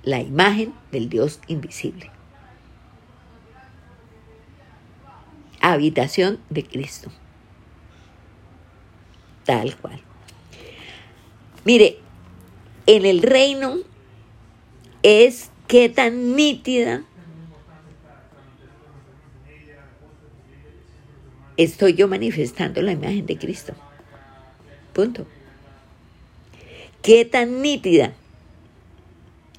la 0.02 0.20
imagen 0.20 0.74
del 0.90 1.08
Dios 1.08 1.38
invisible. 1.46 2.17
Habitación 5.72 6.40
de 6.48 6.64
Cristo. 6.64 7.10
Tal 9.44 9.76
cual. 9.76 10.00
Mire, 11.64 11.98
en 12.86 13.04
el 13.04 13.20
reino 13.22 13.76
es 15.02 15.50
qué 15.66 15.90
tan 15.90 16.34
nítida 16.34 17.04
estoy 21.58 21.94
yo 21.94 22.08
manifestando 22.08 22.80
la 22.80 22.92
imagen 22.92 23.26
de 23.26 23.36
Cristo. 23.36 23.74
Punto. 24.94 25.26
¿Qué 27.02 27.24
tan 27.26 27.60
nítida 27.60 28.14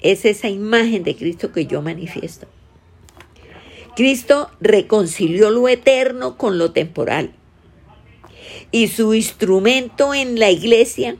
es 0.00 0.24
esa 0.24 0.48
imagen 0.48 1.04
de 1.04 1.14
Cristo 1.14 1.52
que 1.52 1.66
yo 1.66 1.82
manifiesto? 1.82 2.48
Cristo 4.00 4.50
reconcilió 4.62 5.50
lo 5.50 5.68
eterno 5.68 6.38
con 6.38 6.56
lo 6.56 6.72
temporal. 6.72 7.34
Y 8.72 8.88
su 8.88 9.12
instrumento 9.12 10.14
en 10.14 10.38
la 10.38 10.50
iglesia, 10.50 11.18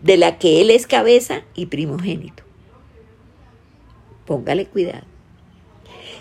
de 0.00 0.16
la 0.16 0.38
que 0.38 0.62
Él 0.62 0.70
es 0.70 0.86
cabeza 0.86 1.42
y 1.54 1.66
primogénito. 1.66 2.44
Póngale 4.24 4.64
cuidado. 4.64 5.04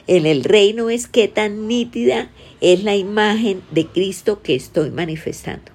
En 0.07 0.25
el 0.25 0.43
reino 0.43 0.89
es 0.89 1.07
que 1.07 1.29
tan 1.29 1.69
nítida 1.69 2.31
es 2.59 2.83
la 2.83 2.97
imagen 2.97 3.61
de 3.71 3.87
Cristo 3.87 4.41
que 4.41 4.55
estoy 4.55 4.91
manifestando. 4.91 5.71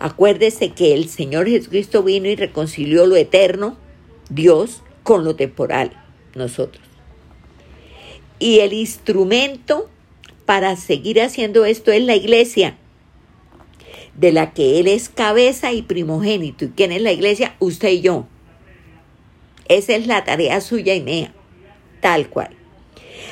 Acuérdese 0.00 0.72
que 0.72 0.94
el 0.94 1.08
Señor 1.08 1.46
Jesucristo 1.46 2.02
vino 2.02 2.26
y 2.26 2.34
reconcilió 2.34 3.06
lo 3.06 3.14
eterno, 3.14 3.76
Dios, 4.30 4.82
con 5.04 5.22
lo 5.22 5.36
temporal, 5.36 5.92
nosotros. 6.34 6.85
Y 8.38 8.60
el 8.60 8.72
instrumento 8.72 9.88
para 10.44 10.76
seguir 10.76 11.20
haciendo 11.20 11.64
esto 11.64 11.90
es 11.90 12.02
la 12.02 12.14
iglesia, 12.14 12.76
de 14.14 14.32
la 14.32 14.52
que 14.52 14.78
Él 14.78 14.86
es 14.86 15.08
cabeza 15.08 15.72
y 15.72 15.82
primogénito. 15.82 16.64
¿Y 16.64 16.68
quién 16.70 16.92
es 16.92 17.02
la 17.02 17.12
iglesia? 17.12 17.56
Usted 17.58 17.88
y 17.88 18.00
yo. 18.00 18.26
Esa 19.68 19.94
es 19.94 20.06
la 20.06 20.24
tarea 20.24 20.60
suya 20.60 20.94
y 20.94 21.00
mía, 21.00 21.34
tal 22.00 22.28
cual. 22.28 22.50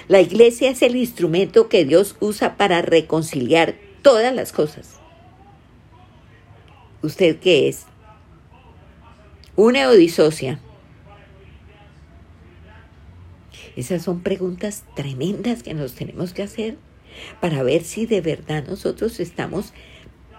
La 0.09 0.21
iglesia 0.21 0.71
es 0.71 0.83
el 0.83 0.97
instrumento 0.97 1.69
que 1.69 1.85
Dios 1.85 2.17
usa 2.21 2.57
para 2.57 2.83
reconciliar 2.83 3.77
todas 4.03 4.35
las 4.35 4.53
cosas. 4.53 5.01
¿Usted 7.03 7.39
qué 7.39 7.69
es? 7.69 7.87
¿Une 9.57 9.87
o 9.87 9.93
disocia? 9.93 10.59
Esas 13.77 14.03
son 14.03 14.23
preguntas 14.23 14.85
tremendas 14.95 15.63
que 15.63 15.75
nos 15.75 15.95
tenemos 15.95 16.33
que 16.33 16.43
hacer 16.43 16.77
para 17.41 17.63
ver 17.63 17.85
si 17.85 18.07
de 18.07 18.21
verdad 18.21 18.65
nosotros 18.67 19.21
estamos 19.21 19.73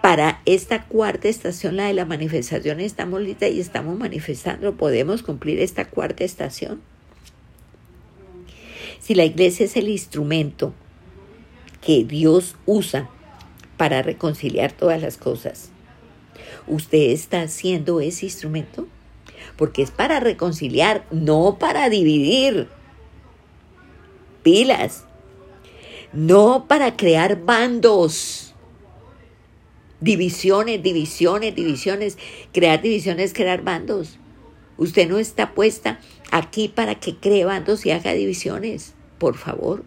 para 0.02 0.40
esta 0.46 0.84
cuarta 0.84 1.28
estación, 1.28 1.76
la 1.76 1.86
de 1.86 1.94
la 1.94 2.04
manifestación, 2.04 2.78
estamos 2.80 3.20
listas 3.20 3.50
y 3.50 3.60
estamos 3.60 3.98
manifestando, 3.98 4.76
podemos 4.76 5.22
cumplir 5.22 5.58
esta 5.58 5.86
cuarta 5.86 6.22
estación. 6.22 6.80
Si 9.00 9.14
la 9.14 9.24
iglesia 9.24 9.66
es 9.66 9.76
el 9.76 9.88
instrumento 9.88 10.72
que 11.80 12.04
Dios 12.04 12.56
usa 12.66 13.10
para 13.76 14.02
reconciliar 14.02 14.72
todas 14.72 15.02
las 15.02 15.16
cosas, 15.16 15.70
¿usted 16.68 17.10
está 17.10 17.42
haciendo 17.42 18.00
ese 18.00 18.26
instrumento? 18.26 18.86
Porque 19.56 19.82
es 19.82 19.90
para 19.90 20.20
reconciliar, 20.20 21.04
no 21.10 21.56
para 21.58 21.88
dividir. 21.88 22.68
Pilas. 24.46 25.02
No 26.12 26.68
para 26.68 26.96
crear 26.96 27.42
bandos. 27.44 28.54
Divisiones, 30.00 30.80
divisiones, 30.84 31.52
divisiones. 31.52 32.16
Crear 32.52 32.80
divisiones, 32.80 33.34
crear 33.34 33.62
bandos. 33.62 34.20
Usted 34.76 35.08
no 35.08 35.18
está 35.18 35.52
puesta 35.52 35.98
aquí 36.30 36.68
para 36.68 36.94
que 36.94 37.16
cree 37.16 37.44
bandos 37.44 37.84
y 37.86 37.90
haga 37.90 38.12
divisiones, 38.12 38.94
por 39.18 39.36
favor. 39.36 39.82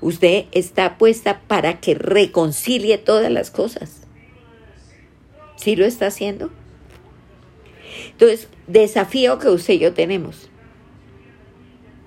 Usted 0.00 0.46
está 0.52 0.96
puesta 0.96 1.42
para 1.42 1.80
que 1.80 1.96
reconcilie 1.96 2.96
todas 2.96 3.30
las 3.30 3.50
cosas. 3.50 4.06
¿Sí 5.56 5.76
lo 5.76 5.84
está 5.84 6.06
haciendo? 6.06 6.50
Entonces, 8.12 8.48
desafío 8.68 9.38
que 9.38 9.50
usted 9.50 9.74
y 9.74 9.80
yo 9.80 9.92
tenemos. 9.92 10.48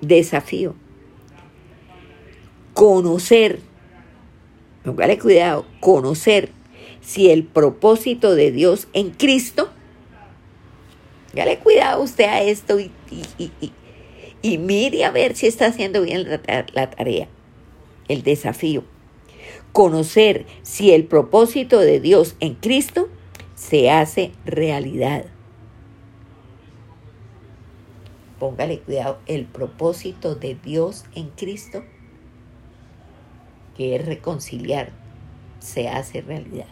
Desafío. 0.02 0.81
Conocer, 2.82 3.60
póngale 4.84 5.20
cuidado, 5.20 5.68
conocer 5.82 6.50
si 7.00 7.30
el 7.30 7.44
propósito 7.44 8.34
de 8.34 8.52
Dios 8.52 8.88
en 8.94 9.12
Cristo 9.12 9.70
le 11.36 11.60
cuidado 11.60 12.02
usted 12.02 12.24
a 12.24 12.42
esto 12.42 12.80
y, 12.80 12.90
y, 14.42 14.58
mire 14.58 15.06
a 15.06 15.12
ver 15.12 15.36
si 15.36 15.46
está 15.46 15.68
haciendo 15.68 16.02
bien 16.02 16.28
la, 16.28 16.66
la 16.74 16.90
tarea, 16.90 17.28
el 18.08 18.24
desafío. 18.24 18.84
Conocer 19.74 20.48
si 20.64 20.92
el 20.92 21.04
propósito 21.04 21.82
de 21.82 22.00
Dios 22.00 22.36
en 22.40 22.56
Cristo 22.56 23.10
se 23.54 23.92
hace 23.92 24.32
realidad. 24.44 25.26
Póngale 28.40 28.80
cuidado, 28.80 29.20
el 29.28 29.46
propósito 29.46 30.34
de 30.34 30.56
Dios 30.56 31.06
en 31.14 31.30
Cristo, 31.30 31.84
que 33.82 33.96
es 33.96 34.06
reconciliar, 34.06 34.92
se 35.58 35.90
hace 35.90 36.22
realidad. 36.22 36.68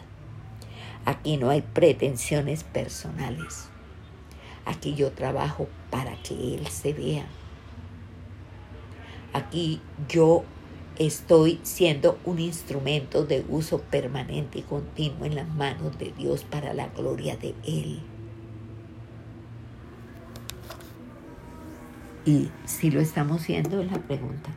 Aquí 1.04 1.38
no 1.38 1.50
hay 1.50 1.60
pretensiones 1.60 2.62
personales. 2.62 3.68
Aquí 4.64 4.94
yo 4.94 5.10
trabajo 5.10 5.66
para 5.90 6.14
que 6.22 6.54
Él 6.54 6.68
se 6.68 6.92
vea. 6.92 7.26
Aquí 9.32 9.80
yo 10.08 10.44
estoy 11.00 11.58
siendo 11.64 12.16
un 12.24 12.38
instrumento 12.38 13.24
de 13.24 13.44
uso 13.48 13.80
permanente 13.80 14.60
y 14.60 14.62
continuo 14.62 15.24
en 15.24 15.34
las 15.34 15.48
manos 15.48 15.98
de 15.98 16.12
Dios 16.16 16.44
para 16.44 16.74
la 16.74 16.90
gloria 16.90 17.36
de 17.36 17.56
Él. 17.66 18.02
Y 22.24 22.50
si 22.66 22.92
lo 22.92 23.00
estamos 23.00 23.40
haciendo 23.40 23.80
es 23.80 23.90
la 23.90 23.98
pregunta. 23.98 24.50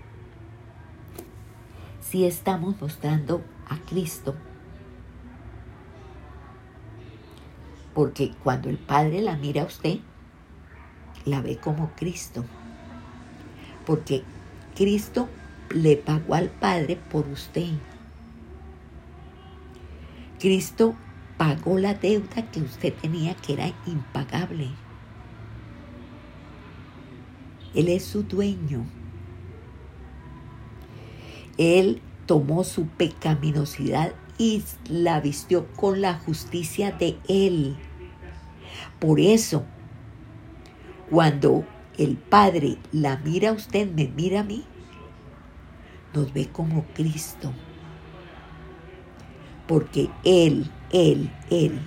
Si 2.14 2.26
estamos 2.26 2.80
mostrando 2.80 3.41
a 3.68 3.76
Cristo 3.89 4.36
Porque 7.95 8.36
cuando 8.43 8.70
el 8.70 8.78
Padre 8.78 9.20
la 9.24 9.36
mira 9.36 9.64
a 9.64 9.66
usted, 9.66 9.97
la 11.26 11.41
ve 11.41 11.57
como 11.57 11.89
Cristo. 11.95 12.45
Porque 13.88 14.22
Cristo 14.76 15.28
le 15.72 15.97
pagó 15.97 16.36
al 16.36 16.51
Padre 16.51 16.97
por 16.97 17.28
usted. 17.30 17.72
Cristo 20.39 20.93
pagó 21.39 21.80
la 21.80 21.95
deuda 21.95 22.47
que 22.51 22.61
usted 22.61 22.93
tenía 22.93 23.34
que 23.34 23.53
era 23.53 23.74
impagable. 23.88 24.70
Él 27.74 27.89
es 27.89 28.05
su 28.05 28.22
dueño. 28.22 28.86
Él 31.58 32.01
tomó 32.26 32.64
su 32.64 32.88
pecaminosidad 32.88 34.14
y 34.38 34.64
la 34.89 35.20
vistió 35.20 35.68
con 35.74 36.01
la 36.01 36.16
justicia 36.16 36.91
de 36.91 37.18
Él. 37.28 37.78
Por 38.99 39.20
eso, 39.20 39.66
cuando 41.10 41.66
el 41.97 42.18
Padre 42.18 42.78
la 42.91 43.18
mira 43.18 43.49
a 43.49 43.54
usted, 43.54 43.91
me 43.91 44.08
mira 44.08 44.39
a 44.41 44.43
mí, 44.43 44.64
nos 46.14 46.34
ve 46.34 46.47
como 46.47 46.86
Cristo. 46.93 47.54
Porque 49.68 50.10
Él, 50.24 50.70
Él, 50.91 51.32
Él 51.49 51.80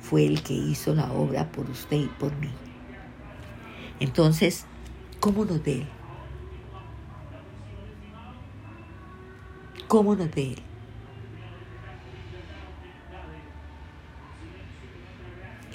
fue 0.00 0.26
el 0.26 0.42
que 0.42 0.54
hizo 0.54 0.94
la 0.94 1.12
obra 1.12 1.50
por 1.50 1.68
usted 1.68 1.96
y 1.96 2.06
por 2.06 2.34
mí. 2.36 2.50
Entonces, 3.98 4.66
¿cómo 5.20 5.44
nos 5.44 5.62
ve 5.62 5.72
Él? 5.72 5.86
¿Cómo 9.88 10.16
nos 10.16 10.34
ve 10.34 10.52
Él? 10.52 10.62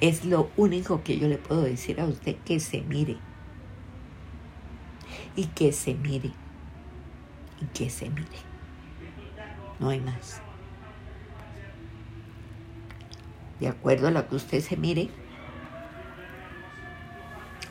Es 0.01 0.25
lo 0.25 0.49
único 0.57 1.03
que 1.03 1.17
yo 1.17 1.27
le 1.27 1.37
puedo 1.37 1.61
decir 1.61 2.01
a 2.01 2.05
usted 2.05 2.35
que 2.37 2.59
se 2.59 2.81
mire. 2.81 3.17
Y 5.35 5.45
que 5.45 5.71
se 5.71 5.93
mire. 5.93 6.31
Y 7.61 7.65
que 7.67 7.89
se 7.89 8.09
mire. 8.09 8.25
No 9.79 9.89
hay 9.89 10.01
más. 10.01 10.41
De 13.59 13.67
acuerdo 13.67 14.07
a 14.07 14.11
lo 14.11 14.27
que 14.27 14.35
usted 14.35 14.59
se 14.59 14.75
mire, 14.75 15.09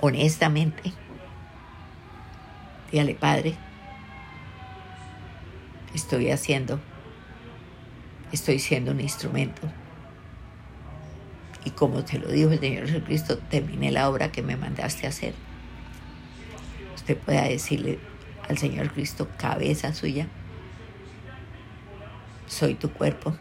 honestamente, 0.00 0.92
dígale, 2.92 3.16
Padre, 3.16 3.56
estoy 5.94 6.30
haciendo, 6.30 6.80
estoy 8.32 8.58
siendo 8.58 8.92
un 8.92 9.00
instrumento 9.00 9.62
y 11.64 11.70
como 11.70 12.04
te 12.04 12.18
lo 12.18 12.28
dijo 12.28 12.50
el 12.50 12.60
Señor 12.60 12.86
Jesucristo, 12.86 13.38
terminé 13.38 13.90
la 13.90 14.08
obra 14.08 14.32
que 14.32 14.42
me 14.42 14.56
mandaste 14.56 15.06
a 15.06 15.10
hacer. 15.10 15.34
Usted 16.94 17.16
pueda 17.18 17.44
decirle 17.44 17.98
al 18.48 18.56
Señor 18.56 18.90
Cristo, 18.92 19.28
cabeza 19.36 19.92
suya, 19.92 20.26
soy 22.46 22.74
tu 22.74 22.90
cuerpo, 22.92 23.36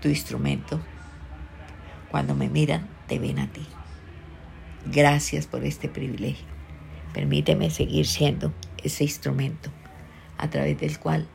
tu 0.00 0.08
instrumento. 0.08 0.80
Cuando 2.10 2.34
me 2.34 2.48
miran, 2.48 2.88
te 3.08 3.18
ven 3.18 3.40
a 3.40 3.50
ti. 3.50 3.66
Gracias 4.86 5.46
por 5.46 5.64
este 5.64 5.88
privilegio. 5.88 6.46
Permíteme 7.12 7.70
seguir 7.70 8.06
siendo 8.06 8.52
ese 8.82 9.04
instrumento 9.04 9.70
a 10.38 10.50
través 10.50 10.78
del 10.80 10.98
cual 10.98 11.26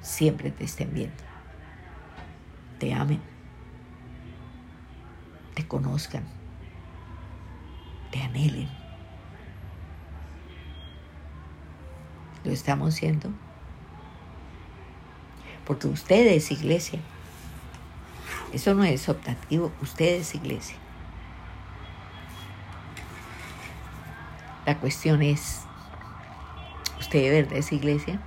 siempre 0.00 0.50
te 0.50 0.64
estén 0.64 0.92
viendo. 0.92 1.22
Te 2.78 2.94
amen 2.94 3.20
te 5.58 5.66
conozcan, 5.66 6.22
te 8.12 8.22
anhelen. 8.22 8.68
Lo 12.44 12.52
estamos 12.52 12.94
haciendo. 12.94 13.30
Porque 15.66 15.88
ustedes, 15.88 16.52
iglesia. 16.52 17.00
Eso 18.52 18.72
no 18.74 18.84
es 18.84 19.08
optativo, 19.08 19.72
ustedes, 19.82 20.32
iglesia. 20.36 20.76
La 24.64 24.78
cuestión 24.78 25.22
es, 25.22 25.62
¿usted 27.08 27.22
de 27.22 27.42
verdad 27.42 27.56
es 27.56 27.72
iglesia? 27.72 28.20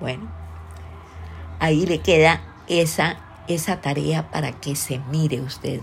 Bueno, 0.00 0.30
ahí 1.60 1.86
le 1.86 2.00
queda 2.00 2.42
esa 2.68 3.16
esa 3.48 3.80
tarea 3.80 4.30
para 4.30 4.52
que 4.52 4.76
se 4.76 4.98
mire 5.10 5.40
usted, 5.40 5.80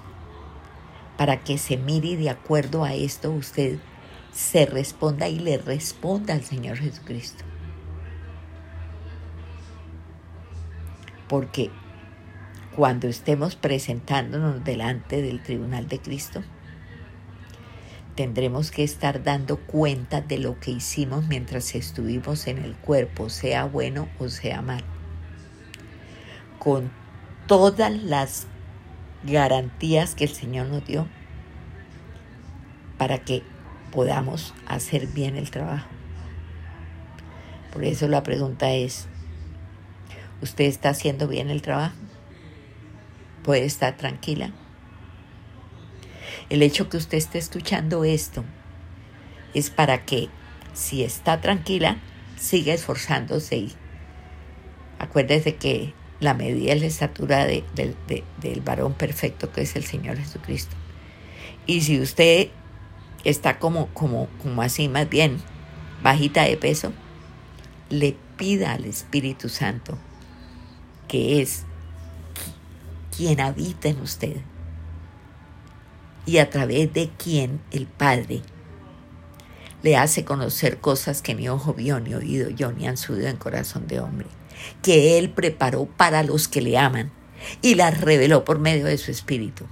para 1.18 1.44
que 1.44 1.58
se 1.58 1.78
mire 1.78 2.10
y 2.10 2.16
de 2.16 2.30
acuerdo 2.30 2.84
a 2.84 2.94
esto 2.94 3.32
usted 3.32 3.80
se 4.32 4.68
responda 4.68 5.28
y 5.28 5.40
le 5.40 5.58
responda 5.58 6.36
al 6.36 6.44
Señor 6.44 6.78
Jesucristo. 6.78 7.44
Porque 11.28 11.72
cuando 12.76 13.08
estemos 13.08 13.56
presentándonos 13.56 14.64
delante 14.64 15.24
del 15.24 15.42
tribunal 15.42 15.88
de 15.88 15.98
Cristo, 15.98 16.44
tendremos 18.16 18.72
que 18.72 18.84
estar 18.84 19.24
dando 19.24 19.58
cuenta 19.58 20.22
de 20.22 20.38
lo 20.38 20.60
que 20.60 20.72
hicimos 20.72 21.28
mientras 21.28 21.76
estuvimos 21.76 22.48
en 22.48 22.60
el 22.60 22.76
cuerpo, 22.76 23.30
sea 23.30 23.66
bueno 23.66 24.08
o 24.20 24.30
sea 24.30 24.62
malo. 24.62 24.86
Con 26.60 26.92
todas 27.48 27.92
las 27.92 28.48
garantías 29.24 30.16
que 30.16 30.24
el 30.24 30.30
Señor 30.32 30.68
nos 30.68 30.86
dio 30.86 31.08
para 32.98 33.20
que 33.20 33.44
podamos 33.92 34.54
hacer 34.66 35.08
bien 35.08 35.36
el 35.36 35.52
trabajo. 35.52 35.88
Por 37.74 37.84
eso 37.84 38.08
la 38.08 38.24
pregunta 38.24 38.72
es, 38.72 39.08
¿usted 40.42 40.66
está 40.66 40.90
haciendo 40.90 41.28
bien 41.28 41.50
el 41.50 41.62
trabajo? 41.62 41.96
¿Puede 43.44 43.66
estar 43.66 43.98
tranquila? 43.98 44.54
El 46.50 46.62
hecho 46.62 46.90
que 46.90 46.98
usted 46.98 47.18
esté 47.18 47.40
escuchando 47.40 48.04
esto 48.04 48.44
es 49.54 49.70
para 49.70 50.06
que, 50.06 50.30
si 50.74 51.04
está 51.04 51.42
tranquila, 51.42 51.98
siga 52.38 52.74
esforzándose 52.74 53.58
y 53.58 53.74
acuérdese 55.00 55.56
que 55.56 55.94
la 56.20 56.34
medida 56.34 56.74
de 56.74 56.82
la 56.82 56.86
estatura 56.86 57.46
del 57.46 58.62
varón 58.64 58.94
perfecto 58.94 59.52
que 59.52 59.62
es 59.62 59.76
el 59.76 59.86
Señor 59.86 60.18
Jesucristo. 60.18 60.76
Y 61.66 61.82
si 61.82 62.00
usted 62.00 62.50
está 63.24 63.58
como, 63.58 63.88
como, 63.88 64.28
como 64.42 64.62
así 64.62 64.88
más 64.88 65.10
bien 65.10 65.38
bajita 66.04 66.44
de 66.44 66.58
peso, 66.58 66.94
le 67.90 68.16
pida 68.38 68.74
al 68.74 68.86
Espíritu 68.86 69.50
Santo, 69.50 69.98
que 71.08 71.42
es 71.42 71.64
quien 73.16 73.40
habita 73.40 73.90
en 73.90 74.02
usted 74.02 74.38
y 76.26 76.38
a 76.38 76.50
través 76.50 76.92
de 76.94 77.10
quien 77.18 77.62
el 77.72 77.88
Padre 77.88 78.42
le 79.84 79.98
hace 79.98 80.26
conocer 80.26 80.80
cosas 80.80 81.22
que 81.22 81.36
ni 81.36 81.48
ojo 81.50 81.74
vio, 81.74 82.00
ni 82.00 82.14
oído 82.16 82.50
yo, 82.50 82.72
ni 82.72 82.88
han 82.88 82.98
subido 82.98 83.28
en 83.28 83.38
corazón 83.38 83.88
de 83.88 84.00
hombre 84.00 84.28
que 84.82 85.18
Él 85.18 85.30
preparó 85.30 85.86
para 85.86 86.24
los 86.24 86.48
que 86.48 86.62
le 86.62 86.78
aman 86.78 87.12
y 87.62 87.76
las 87.76 88.02
reveló 88.02 88.46
por 88.46 88.60
medio 88.60 88.86
de 88.86 88.98
su 88.98 89.12
Espíritu. 89.12 89.66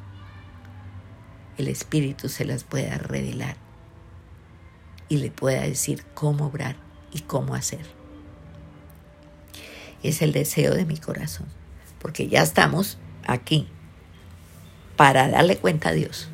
El 1.57 1.67
Espíritu 1.67 2.29
se 2.29 2.45
las 2.45 2.63
pueda 2.63 2.97
revelar 2.97 3.57
y 5.09 5.17
le 5.17 5.31
pueda 5.31 5.61
decir 5.61 6.03
cómo 6.13 6.47
obrar 6.47 6.75
y 7.11 7.21
cómo 7.21 7.55
hacer. 7.55 7.85
Es 10.01 10.21
el 10.21 10.33
deseo 10.33 10.73
de 10.73 10.85
mi 10.85 10.97
corazón, 10.97 11.47
porque 11.99 12.27
ya 12.27 12.41
estamos 12.41 12.97
aquí 13.25 13.67
para 14.95 15.29
darle 15.29 15.57
cuenta 15.57 15.89
a 15.89 15.93
Dios. 15.93 16.29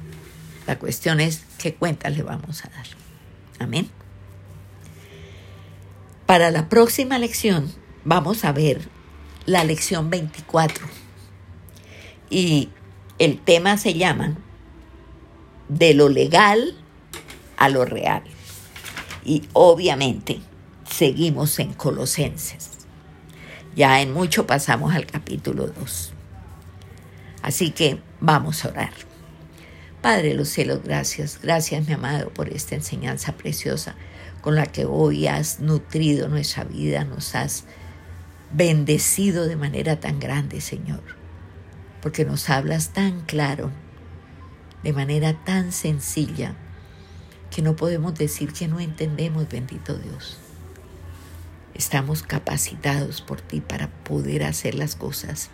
La 0.69 0.77
cuestión 0.77 1.19
es 1.19 1.41
qué 1.57 1.73
cuenta 1.73 2.11
le 2.11 2.21
vamos 2.21 2.63
a 2.63 2.69
dar. 2.69 2.85
Amén. 3.57 3.89
Para 6.27 6.51
la 6.51 6.69
próxima 6.69 7.17
lección 7.17 7.73
vamos 8.05 8.45
a 8.45 8.51
ver 8.51 8.87
la 9.47 9.63
lección 9.63 10.11
24. 10.11 10.85
Y 12.29 12.69
el 13.17 13.39
tema 13.39 13.77
se 13.77 13.95
llama 13.95 14.37
de 15.69 15.95
lo 15.95 16.07
legal 16.07 16.75
a 17.57 17.67
lo 17.69 17.83
real. 17.83 18.21
Y 19.25 19.45
obviamente 19.53 20.39
seguimos 20.87 21.57
en 21.57 21.73
Colosenses. 21.73 22.69
Ya 23.75 24.01
en 24.01 24.13
mucho 24.13 24.45
pasamos 24.45 24.93
al 24.93 25.07
capítulo 25.07 25.65
2. 25.65 26.13
Así 27.41 27.71
que 27.71 27.99
vamos 28.21 28.63
a 28.65 28.67
orar. 28.67 29.08
Padre 30.01 30.29
de 30.29 30.33
los 30.35 30.49
cielos, 30.49 30.81
gracias. 30.83 31.39
Gracias, 31.41 31.87
mi 31.87 31.93
amado, 31.93 32.29
por 32.33 32.49
esta 32.49 32.75
enseñanza 32.75 33.33
preciosa 33.33 33.95
con 34.41 34.55
la 34.55 34.65
que 34.65 34.85
hoy 34.85 35.27
has 35.27 35.59
nutrido 35.59 36.29
nuestra 36.29 36.63
vida, 36.63 37.03
nos 37.03 37.35
has 37.35 37.65
bendecido 38.53 39.47
de 39.47 39.55
manera 39.55 39.99
tan 39.99 40.19
grande, 40.19 40.61
Señor, 40.61 41.03
porque 42.01 42.25
nos 42.25 42.49
hablas 42.49 42.89
tan 42.93 43.21
claro, 43.21 43.71
de 44.83 44.93
manera 44.93 45.33
tan 45.43 45.71
sencilla, 45.71 46.55
que 47.51 47.61
no 47.61 47.75
podemos 47.75 48.15
decir 48.15 48.53
que 48.53 48.67
no 48.67 48.79
entendemos, 48.79 49.49
bendito 49.49 49.97
Dios. 49.97 50.37
Estamos 51.73 52.23
capacitados 52.23 53.21
por 53.21 53.41
ti 53.41 53.61
para 53.61 53.89
poder 54.03 54.43
hacer 54.43 54.75
las 54.75 54.95
cosas. 54.95 55.49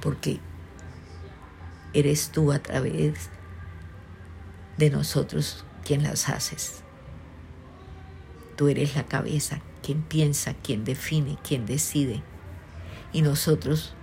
Porque 0.00 0.40
eres 1.94 2.30
tú 2.30 2.52
a 2.52 2.58
través 2.60 3.30
de 4.78 4.90
nosotros 4.90 5.64
quien 5.84 6.02
las 6.02 6.28
haces. 6.28 6.82
Tú 8.56 8.68
eres 8.68 8.94
la 8.94 9.04
cabeza, 9.04 9.60
quien 9.82 10.02
piensa, 10.02 10.54
quien 10.54 10.84
define, 10.84 11.38
quien 11.42 11.66
decide. 11.66 12.22
Y 13.12 13.22
nosotros 13.22 13.94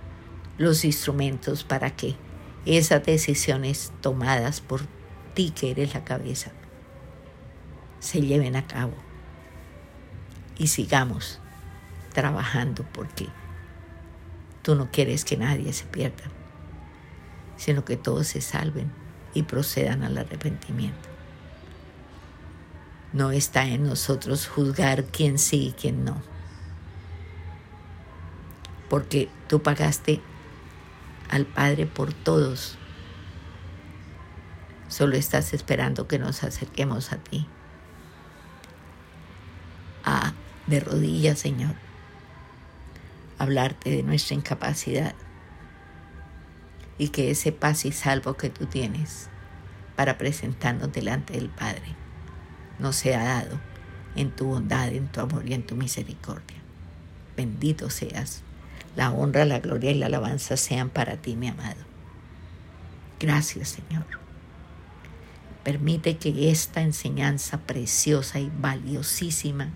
los 0.58 0.84
instrumentos 0.84 1.64
para 1.64 1.96
que 1.96 2.16
esas 2.66 3.04
decisiones 3.04 3.92
tomadas 4.00 4.60
por 4.60 4.82
ti, 5.34 5.50
que 5.50 5.70
eres 5.70 5.94
la 5.94 6.04
cabeza, 6.04 6.52
se 8.00 8.20
lleven 8.20 8.56
a 8.56 8.66
cabo. 8.66 8.94
Y 10.58 10.66
sigamos 10.66 11.40
trabajando 12.12 12.84
porque 12.92 13.28
tú 14.62 14.74
no 14.74 14.90
quieres 14.90 15.24
que 15.24 15.36
nadie 15.36 15.72
se 15.72 15.86
pierda, 15.86 16.24
sino 17.60 17.84
que 17.84 17.98
todos 17.98 18.26
se 18.26 18.40
salven 18.40 18.90
y 19.34 19.42
procedan 19.42 20.02
al 20.02 20.16
arrepentimiento. 20.16 21.10
No 23.12 23.32
está 23.32 23.66
en 23.66 23.84
nosotros 23.84 24.48
juzgar 24.48 25.04
quién 25.04 25.38
sí 25.38 25.66
y 25.66 25.72
quién 25.72 26.06
no. 26.06 26.22
Porque 28.88 29.28
tú 29.46 29.60
pagaste 29.60 30.22
al 31.28 31.44
Padre 31.44 31.84
por 31.84 32.14
todos. 32.14 32.78
Solo 34.88 35.16
estás 35.16 35.52
esperando 35.52 36.08
que 36.08 36.18
nos 36.18 36.42
acerquemos 36.42 37.12
a 37.12 37.18
ti. 37.18 37.46
A 40.02 40.32
de 40.66 40.80
rodillas, 40.80 41.38
Señor. 41.38 41.74
Hablarte 43.38 43.90
de 43.90 44.02
nuestra 44.02 44.34
incapacidad. 44.34 45.14
Y 47.00 47.08
que 47.08 47.30
ese 47.30 47.50
paz 47.50 47.86
y 47.86 47.92
salvo 47.92 48.34
que 48.34 48.50
tú 48.50 48.66
tienes 48.66 49.30
para 49.96 50.18
presentarnos 50.18 50.92
delante 50.92 51.32
del 51.32 51.48
Padre 51.48 51.96
nos 52.78 52.96
sea 52.96 53.24
dado 53.24 53.58
en 54.16 54.30
tu 54.30 54.48
bondad, 54.48 54.88
en 54.88 55.08
tu 55.08 55.20
amor 55.20 55.48
y 55.48 55.54
en 55.54 55.62
tu 55.62 55.76
misericordia. 55.76 56.58
Bendito 57.38 57.88
seas. 57.88 58.42
La 58.96 59.12
honra, 59.12 59.46
la 59.46 59.60
gloria 59.60 59.92
y 59.92 59.94
la 59.94 60.06
alabanza 60.06 60.58
sean 60.58 60.90
para 60.90 61.16
ti, 61.16 61.36
mi 61.36 61.48
amado. 61.48 61.80
Gracias, 63.18 63.68
Señor. 63.68 64.04
Permite 65.62 66.18
que 66.18 66.50
esta 66.50 66.82
enseñanza 66.82 67.58
preciosa 67.60 68.40
y 68.40 68.52
valiosísima, 68.60 69.70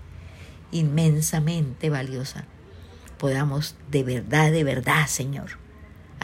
inmensamente 0.73 1.89
valiosa, 1.89 2.45
podamos 3.19 3.77
de 3.91 4.03
verdad, 4.03 4.53
de 4.53 4.63
verdad, 4.63 5.07
Señor, 5.07 5.59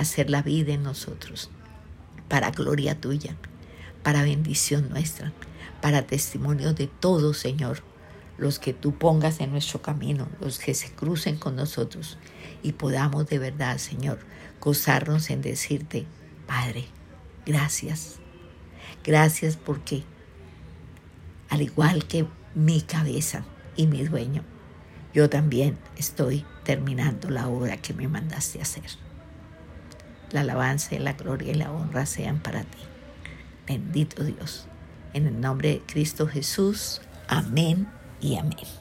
hacer 0.00 0.30
la 0.30 0.42
vida 0.42 0.72
en 0.72 0.82
nosotros, 0.82 1.50
para 2.28 2.50
gloria 2.50 3.00
tuya, 3.00 3.36
para 4.02 4.22
bendición 4.22 4.88
nuestra 4.90 5.32
para 5.80 6.06
testimonio 6.06 6.74
de 6.74 6.86
todos, 6.86 7.38
Señor, 7.38 7.82
los 8.38 8.58
que 8.58 8.72
tú 8.72 8.96
pongas 8.96 9.40
en 9.40 9.50
nuestro 9.50 9.82
camino, 9.82 10.28
los 10.40 10.58
que 10.58 10.74
se 10.74 10.90
crucen 10.92 11.36
con 11.36 11.56
nosotros 11.56 12.18
y 12.62 12.72
podamos 12.72 13.26
de 13.26 13.38
verdad, 13.38 13.78
Señor, 13.78 14.18
gozarnos 14.60 15.30
en 15.30 15.42
decirte, 15.42 16.06
Padre, 16.46 16.86
gracias. 17.46 18.16
Gracias 19.04 19.56
porque, 19.56 20.02
al 21.48 21.62
igual 21.62 22.06
que 22.06 22.26
mi 22.54 22.82
cabeza 22.82 23.44
y 23.76 23.86
mi 23.86 24.04
dueño, 24.04 24.44
yo 25.14 25.28
también 25.28 25.78
estoy 25.96 26.44
terminando 26.64 27.30
la 27.30 27.48
obra 27.48 27.76
que 27.78 27.94
me 27.94 28.08
mandaste 28.08 28.60
hacer. 28.60 29.09
La 30.32 30.40
alabanza 30.40 30.94
y 30.94 30.98
la 30.98 31.14
gloria 31.14 31.52
y 31.52 31.56
la 31.56 31.72
honra 31.72 32.06
sean 32.06 32.38
para 32.38 32.62
ti. 32.62 32.78
Bendito 33.66 34.24
Dios. 34.24 34.66
En 35.12 35.26
el 35.26 35.40
nombre 35.40 35.70
de 35.70 35.80
Cristo 35.80 36.26
Jesús. 36.26 37.00
Amén 37.28 37.88
y 38.20 38.36
amén. 38.36 38.79